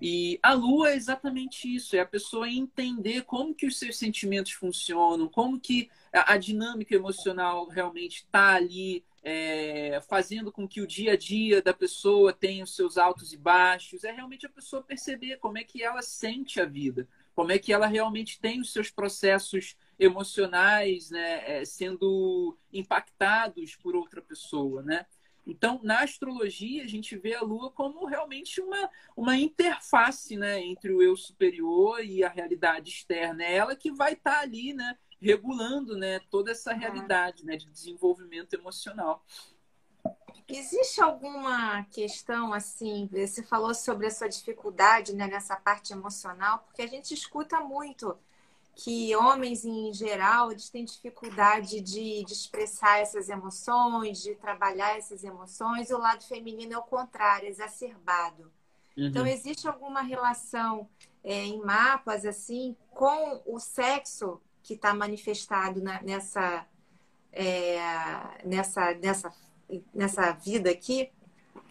[0.00, 4.52] E a lua é exatamente isso, é a pessoa entender como que os seus sentimentos
[4.52, 11.12] funcionam, como que a, dinâmica emocional realmente está ali é, fazendo com que o dia
[11.12, 15.36] a dia da pessoa tenha os seus altos e baixos, é realmente a pessoa perceber
[15.38, 17.08] como é que ela sente a vida,
[17.38, 23.94] como é que ela realmente tem os seus processos emocionais né, é, sendo impactados por
[23.94, 25.06] outra pessoa, né?
[25.46, 30.92] Então, na astrologia, a gente vê a Lua como realmente uma, uma interface né, entre
[30.92, 33.44] o eu superior e a realidade externa.
[33.44, 37.70] É ela que vai estar tá ali, né, regulando né, toda essa realidade né, de
[37.70, 39.24] desenvolvimento emocional.
[40.48, 43.08] Existe alguma questão assim?
[43.12, 48.16] Você falou sobre a sua dificuldade né, nessa parte emocional, porque a gente escuta muito
[48.74, 55.24] que homens em geral eles têm dificuldade de, de expressar essas emoções, de trabalhar essas
[55.24, 58.44] emoções, e o lado feminino é o contrário, exacerbado.
[58.96, 59.06] Uhum.
[59.06, 60.88] Então existe alguma relação
[61.24, 66.66] é, em mapas assim com o sexo que está manifestado na, nessa,
[67.32, 67.78] é,
[68.44, 69.32] nessa, nessa,
[69.94, 71.10] nessa vida aqui?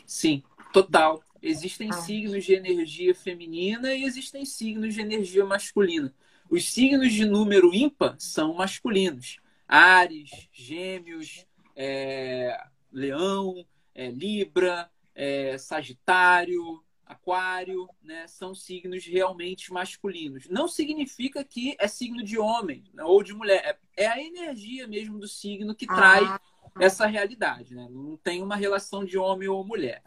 [0.06, 1.24] Sim, total.
[1.42, 1.94] Existem ah.
[1.94, 6.14] signos de energia feminina e existem signos de energia masculina.
[6.50, 9.40] Os signos de número ímpar são masculinos.
[9.68, 12.58] Ares, Gêmeos, é,
[12.92, 20.48] Leão, é, Libra, é, Sagitário, Aquário, né, são signos realmente masculinos.
[20.50, 23.80] Não significa que é signo de homem né, ou de mulher.
[23.96, 25.96] É, é a energia mesmo do signo que ah.
[25.96, 26.40] traz
[26.80, 27.76] essa realidade.
[27.76, 27.88] Né?
[27.90, 30.04] Não tem uma relação de homem ou mulher.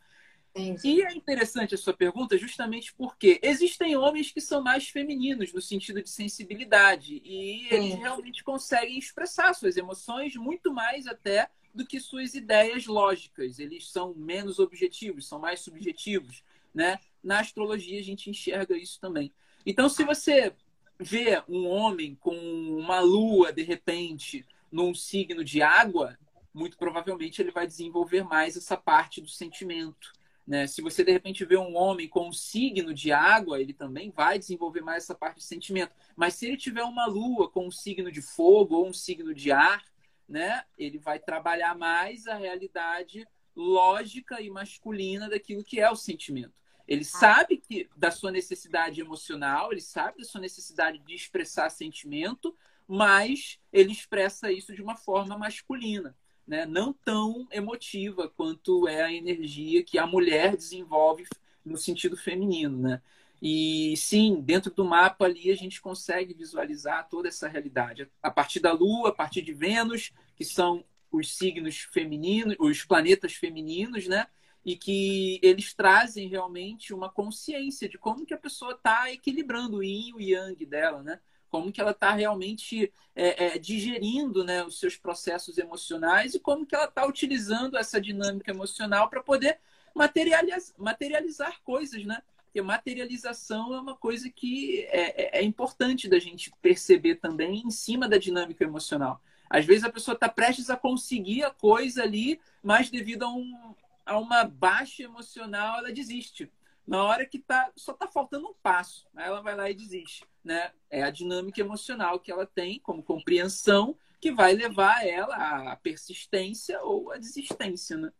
[0.54, 0.88] Entendi.
[0.88, 5.60] E é interessante a sua pergunta justamente porque existem homens que são mais femininos no
[5.60, 7.74] sentido de sensibilidade e Sim.
[7.74, 13.60] eles realmente conseguem expressar suas emoções muito mais até do que suas ideias lógicas.
[13.60, 16.42] Eles são menos objetivos, são mais subjetivos,
[16.74, 16.98] né?
[17.22, 19.32] Na astrologia a gente enxerga isso também.
[19.64, 20.52] Então, se você
[20.98, 26.18] vê um homem com uma lua de repente num signo de água,
[26.52, 30.12] muito provavelmente ele vai desenvolver mais essa parte do sentimento
[30.50, 30.66] né?
[30.66, 34.36] Se você de repente vê um homem com um signo de água, ele também vai
[34.36, 35.94] desenvolver mais essa parte de sentimento.
[36.16, 39.52] Mas se ele tiver uma lua com um signo de fogo ou um signo de
[39.52, 39.84] ar,
[40.28, 40.64] né?
[40.76, 46.52] Ele vai trabalhar mais a realidade lógica e masculina daquilo que é o sentimento.
[46.86, 47.18] Ele ah.
[47.18, 52.56] sabe que da sua necessidade emocional, ele sabe da sua necessidade de expressar sentimento,
[52.88, 56.16] mas ele expressa isso de uma forma masculina
[56.50, 61.24] né, não tão emotiva quanto é a energia que a mulher desenvolve
[61.64, 63.00] no sentido feminino, né?
[63.40, 68.10] E sim, dentro do mapa ali a gente consegue visualizar toda essa realidade.
[68.20, 73.34] A partir da Lua, a partir de Vênus, que são os signos femininos, os planetas
[73.34, 74.26] femininos, né?
[74.64, 79.84] E que eles trazem realmente uma consciência de como que a pessoa está equilibrando o
[79.84, 81.20] yin e o yang dela, né?
[81.50, 86.64] Como que ela está realmente é, é, digerindo né, os seus processos emocionais e como
[86.64, 89.58] que ela está utilizando essa dinâmica emocional para poder
[89.94, 92.22] materializar, materializar coisas, né?
[92.44, 97.70] Porque materialização é uma coisa que é, é, é importante da gente perceber também em
[97.70, 99.20] cima da dinâmica emocional.
[99.48, 103.74] Às vezes a pessoa está prestes a conseguir a coisa ali, mas devido a, um,
[104.06, 106.50] a uma baixa emocional, ela desiste
[106.90, 109.06] na hora que tá, só está faltando um passo.
[109.14, 110.26] Aí ela vai lá e desiste.
[110.42, 110.72] Né?
[110.90, 116.82] É a dinâmica emocional que ela tem como compreensão que vai levar ela à persistência
[116.82, 117.96] ou à desistência.
[117.96, 118.12] Né?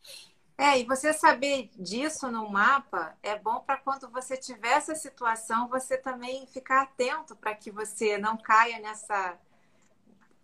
[0.56, 5.68] É, e você saber disso no mapa é bom para quando você tiver essa situação,
[5.68, 9.36] você também ficar atento para que você não caia nessa.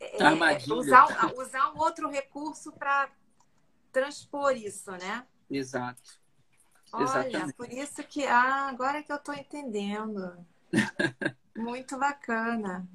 [0.00, 0.74] É, Armadilha.
[0.74, 3.08] Usar, usar um outro recurso para
[3.92, 5.24] transpor isso, né?
[5.48, 6.25] Exato.
[6.92, 7.52] Olha, Exatamente.
[7.54, 8.24] por isso que.
[8.24, 10.36] Ah, agora que eu estou entendendo.
[11.56, 12.86] muito bacana.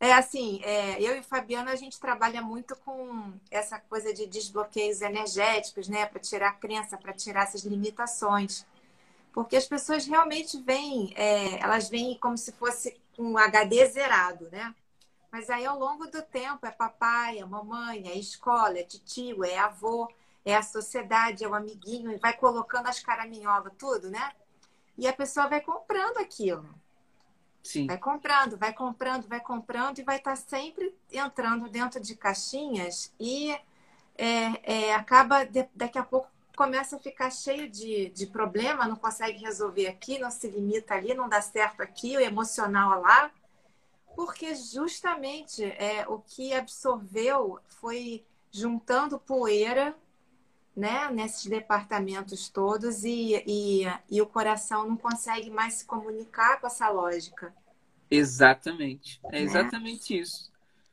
[0.00, 5.00] É assim, é, eu e Fabiana, a gente trabalha muito com essa coisa de desbloqueios
[5.02, 6.06] energéticos, né?
[6.06, 8.64] Para tirar a crença, para tirar essas limitações.
[9.32, 14.72] Porque as pessoas realmente vêm, é, elas vêm como se fosse um HD zerado, né?
[15.32, 19.58] Mas aí ao longo do tempo é papai, é mamãe, é escola, é tio, é
[19.58, 20.08] avô
[20.50, 24.32] é a sociedade, é o amiguinho, e vai colocando as caraminholas, tudo, né?
[24.96, 26.66] E a pessoa vai comprando aquilo.
[27.62, 27.86] Sim.
[27.86, 33.12] Vai comprando, vai comprando, vai comprando e vai estar tá sempre entrando dentro de caixinhas
[33.20, 33.54] e
[34.16, 38.96] é, é, acaba, de, daqui a pouco, começa a ficar cheio de, de problema, não
[38.96, 43.30] consegue resolver aqui, não se limita ali, não dá certo aqui, o emocional lá,
[44.16, 49.94] porque justamente é, o que absorveu foi juntando poeira
[50.78, 56.68] né, nesses departamentos todos e, e, e o coração não consegue mais se comunicar com
[56.68, 57.52] essa lógica.
[58.08, 59.20] Exatamente.
[59.24, 59.40] É né?
[59.40, 60.52] exatamente isso.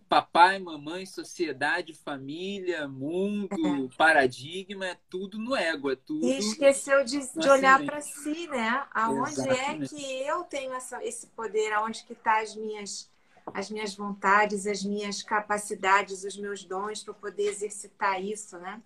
[0.10, 3.96] Papai, mamãe, sociedade, família, mundo, é.
[3.96, 6.26] paradigma, é tudo no ego, é tudo.
[6.26, 8.88] E esqueceu de, de olhar para si, né?
[8.92, 9.96] Aonde Exatamente.
[9.96, 13.14] é que eu tenho essa, esse poder, aonde que tá as minhas
[13.54, 18.82] as minhas vontades, as minhas capacidades, os meus dons para poder exercitar isso, né?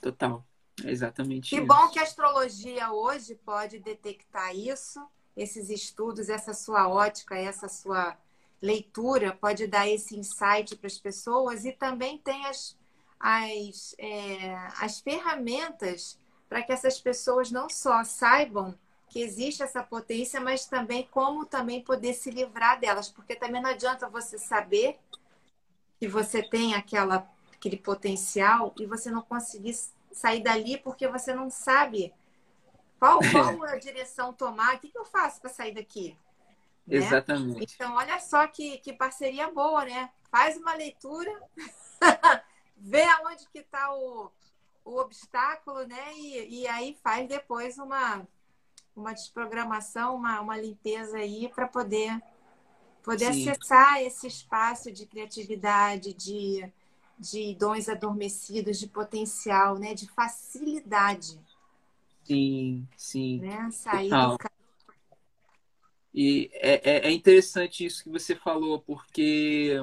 [0.00, 0.44] Total.
[0.84, 1.66] É exatamente que isso.
[1.66, 5.04] bom que a astrologia hoje pode detectar isso,
[5.36, 8.16] esses estudos, essa sua ótica, essa sua
[8.60, 12.76] leitura pode dar esse insight para as pessoas e também tem as,
[13.18, 18.76] as, é, as ferramentas para que essas pessoas não só saibam
[19.08, 23.70] que existe essa potência, mas também como também poder se livrar delas, porque também não
[23.70, 24.98] adianta você saber
[25.98, 27.28] que você tem aquela
[27.58, 29.76] aquele potencial e você não conseguir
[30.12, 32.14] sair dali porque você não sabe
[32.98, 36.16] qual, qual a direção tomar, o que, que eu faço para sair daqui?
[36.86, 36.96] Né?
[36.96, 37.74] Exatamente.
[37.74, 40.10] Então, olha só que, que parceria boa, né?
[40.30, 41.30] Faz uma leitura,
[42.76, 44.30] vê aonde que está o,
[44.84, 46.14] o obstáculo, né?
[46.14, 48.26] E, e aí faz depois uma,
[48.96, 52.20] uma desprogramação, uma, uma limpeza aí para poder,
[53.02, 56.72] poder acessar esse espaço de criatividade, de
[57.18, 59.94] de dons adormecidos, de potencial, né?
[59.94, 61.38] De facilidade.
[62.24, 63.40] Sim, sim.
[63.40, 63.70] Né?
[63.70, 64.38] Sair do
[66.14, 69.76] E é, é, é interessante isso que você falou, porque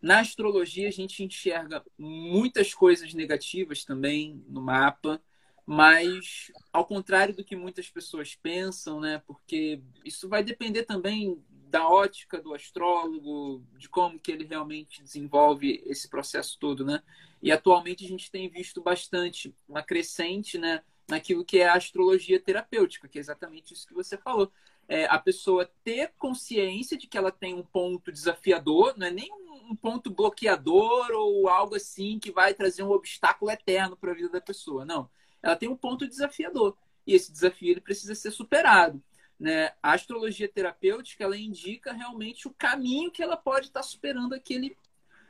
[0.00, 5.20] na astrologia a gente enxerga muitas coisas negativas também no mapa,
[5.66, 9.22] mas ao contrário do que muitas pessoas pensam, né?
[9.26, 15.82] Porque isso vai depender também da ótica do astrólogo, de como que ele realmente desenvolve
[15.86, 17.02] esse processo todo, né?
[17.42, 22.40] E atualmente a gente tem visto bastante uma crescente, né, naquilo que é a astrologia
[22.40, 24.50] terapêutica, que é exatamente isso que você falou.
[24.88, 29.30] É, a pessoa ter consciência de que ela tem um ponto desafiador, não é nem
[29.70, 34.30] um ponto bloqueador ou algo assim que vai trazer um obstáculo eterno para a vida
[34.30, 34.84] da pessoa.
[34.84, 35.10] Não.
[35.42, 36.76] Ela tem um ponto desafiador.
[37.06, 39.02] E esse desafio ele precisa ser superado.
[39.38, 39.72] Né?
[39.82, 44.76] A astrologia terapêutica ela indica realmente o caminho que ela pode estar superando aquele,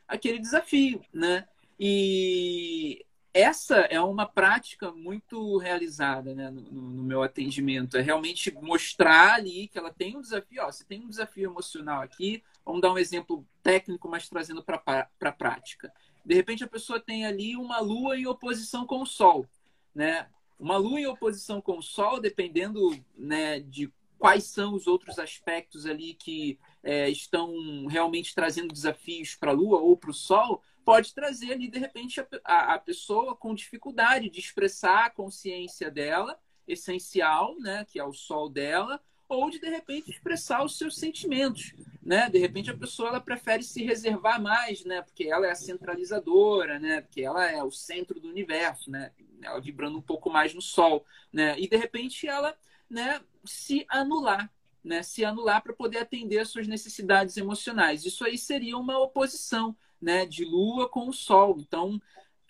[0.06, 1.04] aquele desafio.
[1.12, 1.46] Né?
[1.78, 7.96] E essa é uma prática muito realizada né, no, no, meu atendimento.
[7.96, 10.62] É realmente mostrar ali que ela tem um desafio.
[10.62, 12.42] Ó, você tem um desafio emocional aqui.
[12.64, 14.82] Vamos dar um exemplo técnico, mas trazendo para
[15.20, 15.92] a prática.
[16.24, 19.46] De repente, a pessoa tem ali uma lua em oposição com o sol.
[19.94, 20.26] Né?
[20.58, 25.86] Uma lua em oposição com o sol, dependendo né, de quais são os outros aspectos
[25.86, 31.14] ali que é, estão realmente trazendo desafios para a Lua ou para o Sol, pode
[31.14, 37.58] trazer ali, de repente, a, a, pessoa com dificuldade de expressar a consciência dela, essencial,
[37.58, 41.74] né, que é o Sol dela, ou de, de repente, expressar os seus sentimentos.
[42.02, 42.30] Né?
[42.30, 45.02] De repente, a pessoa ela prefere se reservar mais, né?
[45.02, 47.02] porque ela é a centralizadora, né?
[47.02, 49.12] porque ela é o centro do universo, né?
[49.42, 51.04] ela vibrando um pouco mais no Sol.
[51.30, 51.54] Né?
[51.60, 52.56] E, de repente, ela
[52.88, 54.50] né, se anular,
[54.82, 58.04] né, se anular para poder atender às suas necessidades emocionais.
[58.04, 61.56] Isso aí seria uma oposição né, de Lua com o Sol.
[61.58, 62.00] Então,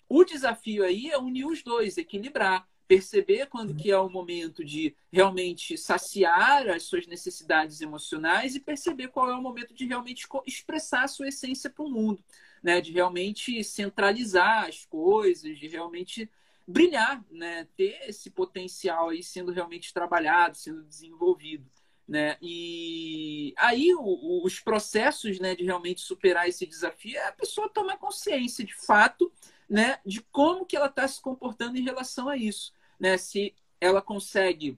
[0.07, 4.95] o desafio aí é unir os dois, equilibrar, perceber quando que é o momento de
[5.13, 11.03] realmente saciar as suas necessidades emocionais e perceber qual é o momento de realmente expressar
[11.03, 12.23] a sua essência para o mundo,
[12.63, 12.81] né?
[12.81, 16.27] De realmente centralizar as coisas, de realmente
[16.69, 17.67] brilhar, né?
[17.75, 21.69] Ter esse potencial aí sendo realmente trabalhado, sendo desenvolvido.
[22.07, 22.37] Né?
[22.41, 27.69] E aí o, o, os processos né, de realmente superar esse desafio é a pessoa
[27.69, 29.31] tomar consciência de fato
[29.69, 32.73] né, de como que ela está se comportando em relação a isso.
[32.99, 33.15] Né?
[33.17, 34.75] Se ela consegue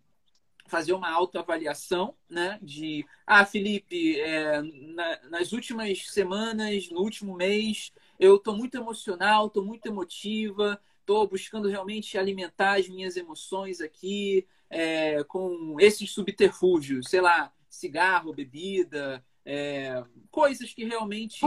[0.68, 7.94] fazer uma autoavaliação né, de ah, Felipe, é, na, nas últimas semanas, no último mês,
[8.20, 10.82] eu estou muito emocional, estou muito emotiva,
[11.12, 18.34] estou buscando realmente alimentar as minhas emoções aqui é, com esses subterfúgios, sei lá, cigarro,
[18.34, 21.42] bebida, é, coisas que realmente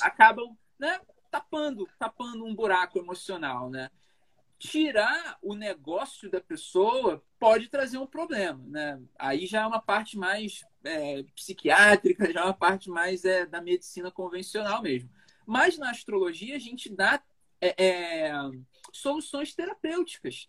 [0.00, 0.98] acabam né,
[1.30, 3.90] tapando, tapando um buraco emocional, né?
[4.58, 9.00] Tirar o negócio da pessoa pode trazer um problema, né?
[9.18, 13.60] Aí já é uma parte mais é, psiquiátrica, já é uma parte mais é, da
[13.60, 15.10] medicina convencional mesmo.
[15.46, 17.22] Mas na astrologia a gente dá
[17.60, 18.32] é, é
[18.92, 20.48] soluções terapêuticas.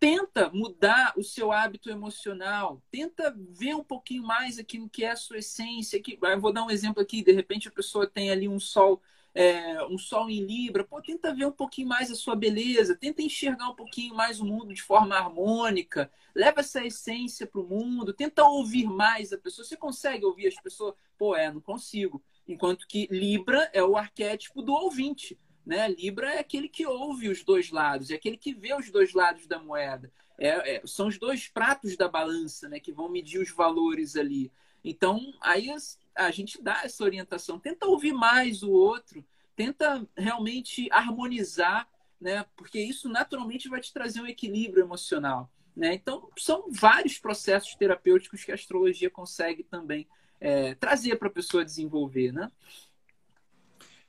[0.00, 5.16] Tenta mudar o seu hábito emocional, tenta ver um pouquinho mais aquilo que é a
[5.16, 6.00] sua essência.
[6.00, 9.02] Que, eu vou dar um exemplo aqui, de repente a pessoa tem ali um sol
[9.34, 13.22] é, um sol em Libra, pô, tenta ver um pouquinho mais a sua beleza, tenta
[13.22, 18.12] enxergar um pouquinho mais o mundo de forma harmônica, leva essa essência para o mundo,
[18.12, 19.64] tenta ouvir mais a pessoa.
[19.64, 20.94] Você consegue ouvir as pessoas?
[21.16, 22.20] Pô, é, não consigo.
[22.48, 25.38] Enquanto que Libra é o arquétipo do ouvinte.
[25.68, 25.86] Né?
[25.86, 29.46] Libra é aquele que ouve os dois lados, é aquele que vê os dois lados
[29.46, 30.10] da moeda.
[30.38, 34.50] É, é, são os dois pratos da balança né, que vão medir os valores ali.
[34.82, 35.68] Então, aí
[36.14, 37.58] a gente dá essa orientação.
[37.58, 39.22] Tenta ouvir mais o outro,
[39.54, 41.86] tenta realmente harmonizar,
[42.18, 42.46] né?
[42.56, 45.52] porque isso naturalmente vai te trazer um equilíbrio emocional.
[45.76, 45.92] Né?
[45.92, 50.08] Então, são vários processos terapêuticos que a astrologia consegue também
[50.40, 52.32] é, trazer para a pessoa desenvolver.
[52.32, 52.50] Né?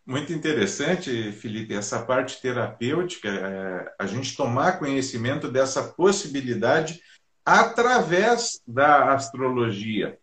[0.09, 6.99] Muito interessante, Felipe, essa parte terapêutica, é, a gente tomar conhecimento dessa possibilidade
[7.45, 10.17] através da astrologia.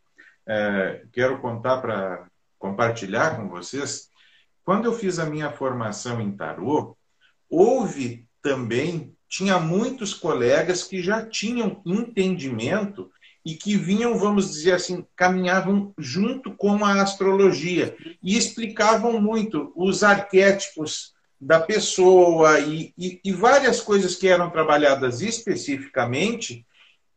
[0.44, 2.26] É, quero contar para
[2.58, 4.10] compartilhar com vocês.
[4.64, 6.96] Quando eu fiz a minha formação em tarô,
[7.48, 13.08] houve também, tinha muitos colegas que já tinham entendimento
[13.46, 20.02] e que vinham, vamos dizer assim, caminhavam junto com a astrologia e explicavam muito os
[20.02, 26.66] arquétipos da pessoa e, e, e várias coisas que eram trabalhadas especificamente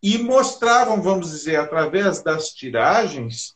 [0.03, 3.55] e mostravam, vamos dizer, através das tiragens,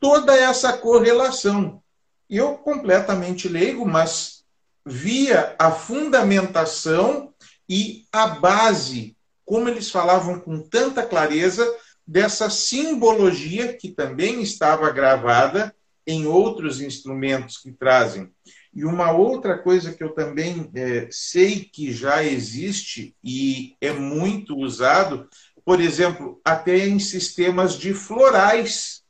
[0.00, 1.80] toda essa correlação.
[2.28, 4.42] Eu, completamente leigo, mas
[4.84, 7.32] via a fundamentação
[7.68, 11.64] e a base, como eles falavam com tanta clareza,
[12.08, 15.74] dessa simbologia que também estava gravada
[16.06, 18.32] em outros instrumentos que trazem.
[18.74, 24.56] E uma outra coisa que eu também é, sei que já existe e é muito
[24.56, 25.28] usado,
[25.62, 29.02] por exemplo, até em sistemas de florais.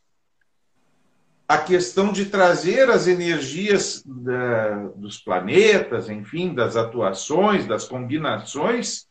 [1.46, 9.07] A questão de trazer as energias da, dos planetas, enfim, das atuações, das combinações,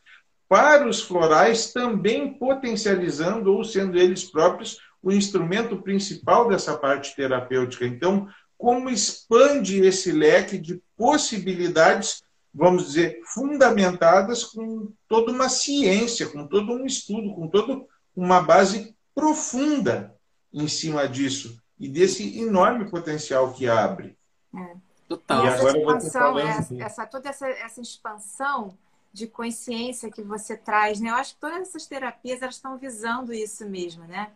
[0.48, 7.86] para os florais, também potencializando ou sendo eles próprios o instrumento principal dessa parte terapêutica.
[7.86, 8.28] Então,
[8.58, 12.24] como expande esse leque de possibilidades,
[12.54, 17.86] vamos dizer, fundamentadas com toda uma ciência, com todo um estudo, com toda
[18.16, 20.16] uma base profunda
[20.52, 24.18] em cima disso e desse enorme potencial que abre.
[24.56, 24.88] É.
[25.08, 25.46] Total.
[25.46, 28.78] E, essa expansão, essa, essa, toda essa, essa expansão
[29.14, 31.10] de consciência que você traz, né?
[31.10, 34.32] Eu acho que todas essas terapias elas estão visando isso mesmo, né?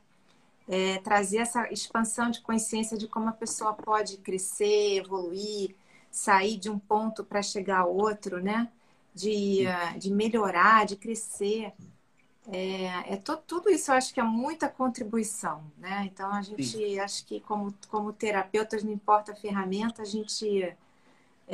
[0.67, 5.75] é, trazer essa expansão de consciência de como a pessoa pode crescer, evoluir,
[6.09, 8.69] sair de um ponto para chegar a outro, né?
[9.13, 11.73] De, uh, de melhorar, de crescer.
[12.47, 16.09] É, é to, tudo isso eu acho que é muita contribuição, né?
[16.11, 16.99] Então a gente Sim.
[16.99, 20.73] acho que como, como terapeutas, não importa a ferramenta, a gente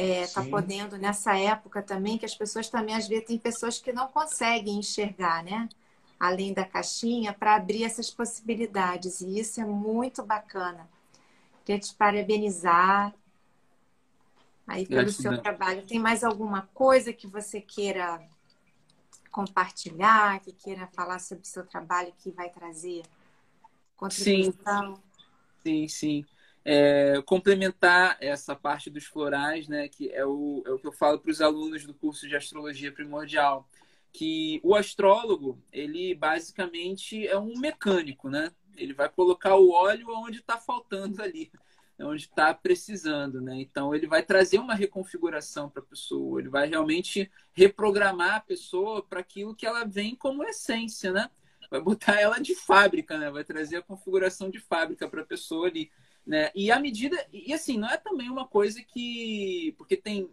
[0.02, 3.80] está é, tá podendo nessa época também que as pessoas também às vezes tem pessoas
[3.80, 5.68] que não conseguem enxergar, né?
[6.20, 9.22] além da caixinha para abrir essas possibilidades.
[9.22, 10.90] E isso é muito bacana.
[11.64, 13.14] Queria te parabenizar
[14.66, 15.34] aí pelo Gratidão.
[15.34, 15.86] seu trabalho.
[15.86, 18.22] Tem mais alguma coisa que você queira
[19.32, 23.04] compartilhar, que queira falar sobre o seu trabalho que vai trazer
[23.96, 25.02] contribuição?
[25.64, 25.88] Sim, sim.
[25.88, 26.26] sim.
[26.70, 31.18] É, complementar essa parte dos florais, né, que é o, é o que eu falo
[31.18, 33.66] para os alunos do curso de astrologia primordial
[34.18, 38.52] que o astrólogo, ele basicamente é um mecânico, né?
[38.76, 41.52] Ele vai colocar o óleo onde está faltando ali,
[42.00, 43.62] onde está precisando, né?
[43.62, 49.04] Então ele vai trazer uma reconfiguração para a pessoa, ele vai realmente reprogramar a pessoa
[49.04, 51.30] para aquilo que ela vem como essência, né?
[51.70, 53.30] Vai botar ela de fábrica, né?
[53.30, 55.92] Vai trazer a configuração de fábrica para a pessoa ali,
[56.28, 56.52] né?
[56.54, 60.30] E à medida e assim não é também uma coisa que porque tem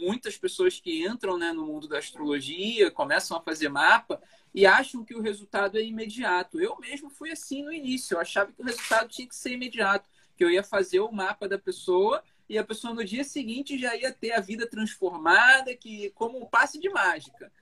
[0.00, 4.20] muitas pessoas que entram né, no mundo da astrologia, começam a fazer mapa
[4.54, 6.60] e acham que o resultado é imediato.
[6.60, 10.08] Eu mesmo fui assim no início, eu achava que o resultado tinha que ser imediato,
[10.36, 13.94] que eu ia fazer o mapa da pessoa e a pessoa no dia seguinte já
[13.94, 17.52] ia ter a vida transformada, que como um passe de mágica.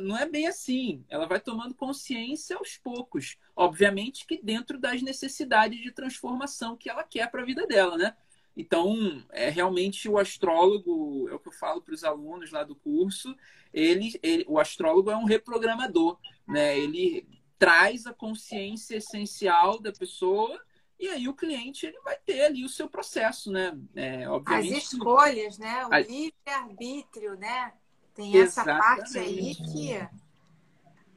[0.00, 1.04] Não é bem assim.
[1.08, 3.36] Ela vai tomando consciência aos poucos.
[3.56, 8.16] Obviamente que dentro das necessidades de transformação que ela quer para a vida dela, né?
[8.56, 12.74] Então, é realmente o astrólogo, é o que eu falo para os alunos lá do
[12.74, 13.34] curso,
[13.72, 16.78] ele, ele, o astrólogo é um reprogramador, né?
[16.78, 17.26] Ele
[17.58, 20.60] traz a consciência essencial da pessoa
[20.98, 23.78] e aí o cliente ele vai ter ali o seu processo, né?
[23.94, 25.86] É, obviamente, As escolhas, né?
[25.86, 26.00] O a...
[26.00, 27.72] livre-arbítrio, né?
[28.20, 28.84] Tem essa Exatamente.
[28.84, 30.08] parte aí que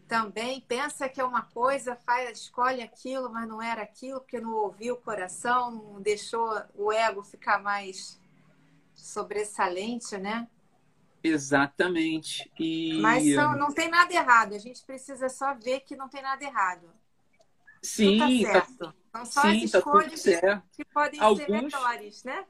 [0.08, 4.54] também pensa que é uma coisa, faz, escolhe aquilo, mas não era aquilo, porque não
[4.54, 8.20] ouviu o coração, não deixou o ego ficar mais
[8.94, 10.48] sobressalente, né?
[11.24, 12.52] Exatamente.
[12.60, 13.00] E...
[13.02, 16.44] Mas são, não tem nada errado, a gente precisa só ver que não tem nada
[16.44, 16.90] errado.
[17.82, 18.78] Sim, tá certo.
[18.78, 18.94] Tá...
[19.14, 21.46] São só Sim, as tá escolhas tá que, que, podem Alguns...
[21.46, 22.46] ser melhores, né?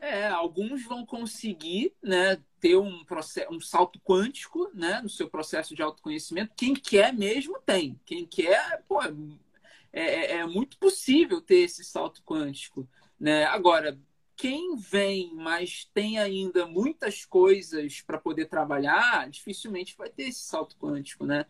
[0.00, 5.74] É, alguns vão conseguir né, ter um, processo, um salto quântico né, no seu processo
[5.74, 6.54] de autoconhecimento.
[6.56, 8.00] Quem quer mesmo tem.
[8.04, 9.12] Quem quer, pô, é,
[9.92, 12.88] é, é muito possível ter esse salto quântico.
[13.20, 13.44] Né?
[13.44, 13.98] Agora,
[14.38, 20.76] quem vem, mas tem ainda muitas coisas para poder trabalhar, dificilmente vai ter esse salto
[20.76, 21.44] quântico, né?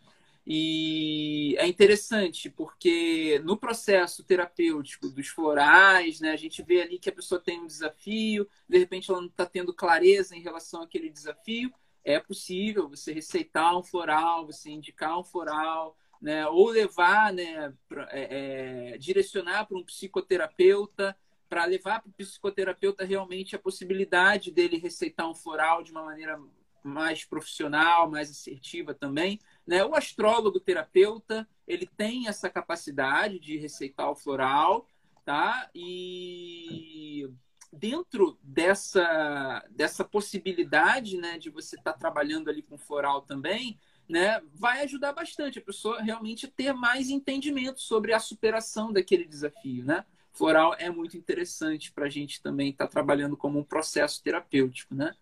[0.51, 7.11] E é interessante porque no processo terapêutico dos florais, né, a gente vê ali que
[7.11, 11.11] a pessoa tem um desafio, de repente ela não está tendo clareza em relação àquele
[11.11, 11.71] desafio.
[12.03, 18.09] É possível você receitar um floral, você indicar um floral, né, ou levar, né, pra,
[18.11, 21.15] é, é, direcionar para um psicoterapeuta,
[21.47, 26.41] para levar para o psicoterapeuta realmente a possibilidade dele receitar um floral de uma maneira
[26.89, 29.39] mais profissional, mais assertiva também.
[29.67, 29.85] Né?
[29.85, 34.87] O astrólogo terapeuta, ele tem essa capacidade de receitar o floral,
[35.25, 35.71] tá?
[35.75, 37.29] E
[37.73, 43.79] dentro dessa, dessa possibilidade, né, de você estar tá trabalhando ali com floral também,
[44.09, 49.85] né, vai ajudar bastante a pessoa realmente ter mais entendimento sobre a superação daquele desafio,
[49.85, 50.05] né?
[50.33, 54.95] Floral é muito interessante para a gente também estar tá trabalhando como um processo terapêutico,
[54.95, 55.15] né?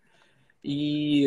[0.69, 1.23] E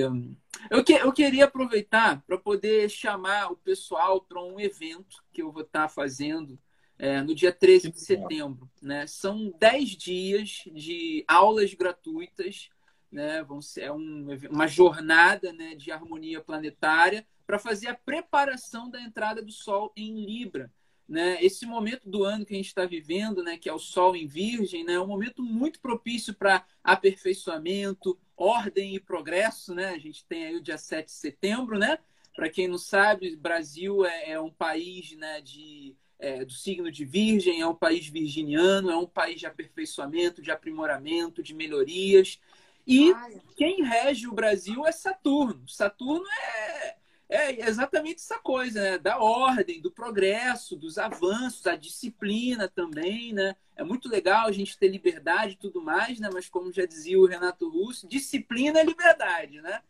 [0.71, 5.51] eu, que, eu queria aproveitar para poder chamar o pessoal para um evento que eu
[5.51, 6.59] vou estar tá fazendo
[6.99, 8.71] é, no dia 13 de setembro.
[8.83, 9.07] Né?
[9.07, 12.69] São 10 dias de aulas gratuitas,
[13.11, 13.43] né?
[13.43, 19.01] Vão ser é um, uma jornada né, de harmonia planetária para fazer a preparação da
[19.01, 20.71] entrada do Sol em Libra.
[21.11, 21.45] Né?
[21.45, 24.29] Esse momento do ano que a gente está vivendo, né, que é o Sol em
[24.29, 29.75] Virgem, né, é um momento muito propício para aperfeiçoamento, ordem e progresso.
[29.75, 29.89] Né?
[29.89, 31.77] A gente tem aí o dia 7 de setembro.
[31.77, 31.99] Né?
[32.37, 36.93] Para quem não sabe, o Brasil é, é um país né, de, é, do signo
[36.93, 42.41] de Virgem, é um país virginiano, é um país de aperfeiçoamento, de aprimoramento, de melhorias.
[42.87, 43.13] E
[43.57, 45.69] quem rege o Brasil é Saturno.
[45.69, 47.00] Saturno é
[47.31, 48.99] é exatamente essa coisa, né?
[48.99, 53.55] Da ordem, do progresso, dos avanços, da disciplina também, né?
[53.77, 56.29] É muito legal a gente ter liberdade e tudo mais, né?
[56.33, 59.81] Mas como já dizia o Renato Russo, disciplina é liberdade, né?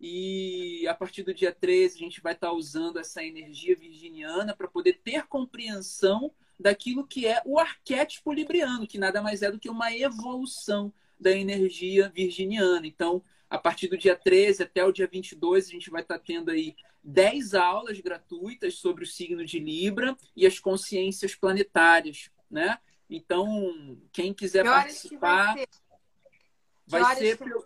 [0.00, 4.66] E a partir do dia 13 a gente vai estar usando essa energia virginiana para
[4.66, 9.68] poder ter compreensão daquilo que é o arquétipo libriano, que nada mais é do que
[9.68, 12.86] uma evolução da energia virginiana.
[12.86, 16.50] Então, a partir do dia 13 até o dia 22, a gente vai estar tendo
[16.50, 22.78] aí 10 aulas gratuitas sobre o signo de Libra e as consciências planetárias, né?
[23.08, 25.54] Então, quem quiser que participar,
[26.86, 27.64] vai, vai ser, pelo,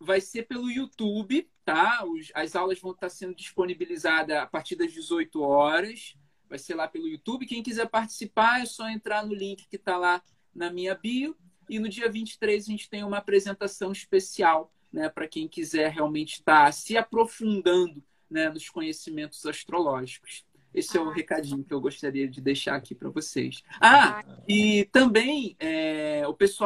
[0.00, 2.04] vai ser pelo YouTube, tá?
[2.04, 6.16] Os, as aulas vão estar sendo disponibilizadas a partir das 18 horas.
[6.48, 7.46] Vai ser lá pelo YouTube.
[7.46, 10.20] Quem quiser participar, é só entrar no link que está lá
[10.52, 11.36] na minha bio.
[11.68, 16.36] E no dia 23 a gente tem uma apresentação especial né, para quem quiser realmente
[16.36, 20.42] estar tá se aprofundando né, nos conhecimentos astrológicos.
[20.72, 23.62] Esse é o ah, recadinho que eu gostaria de deixar aqui para vocês.
[23.78, 26.64] Ah, e também é, o pessoal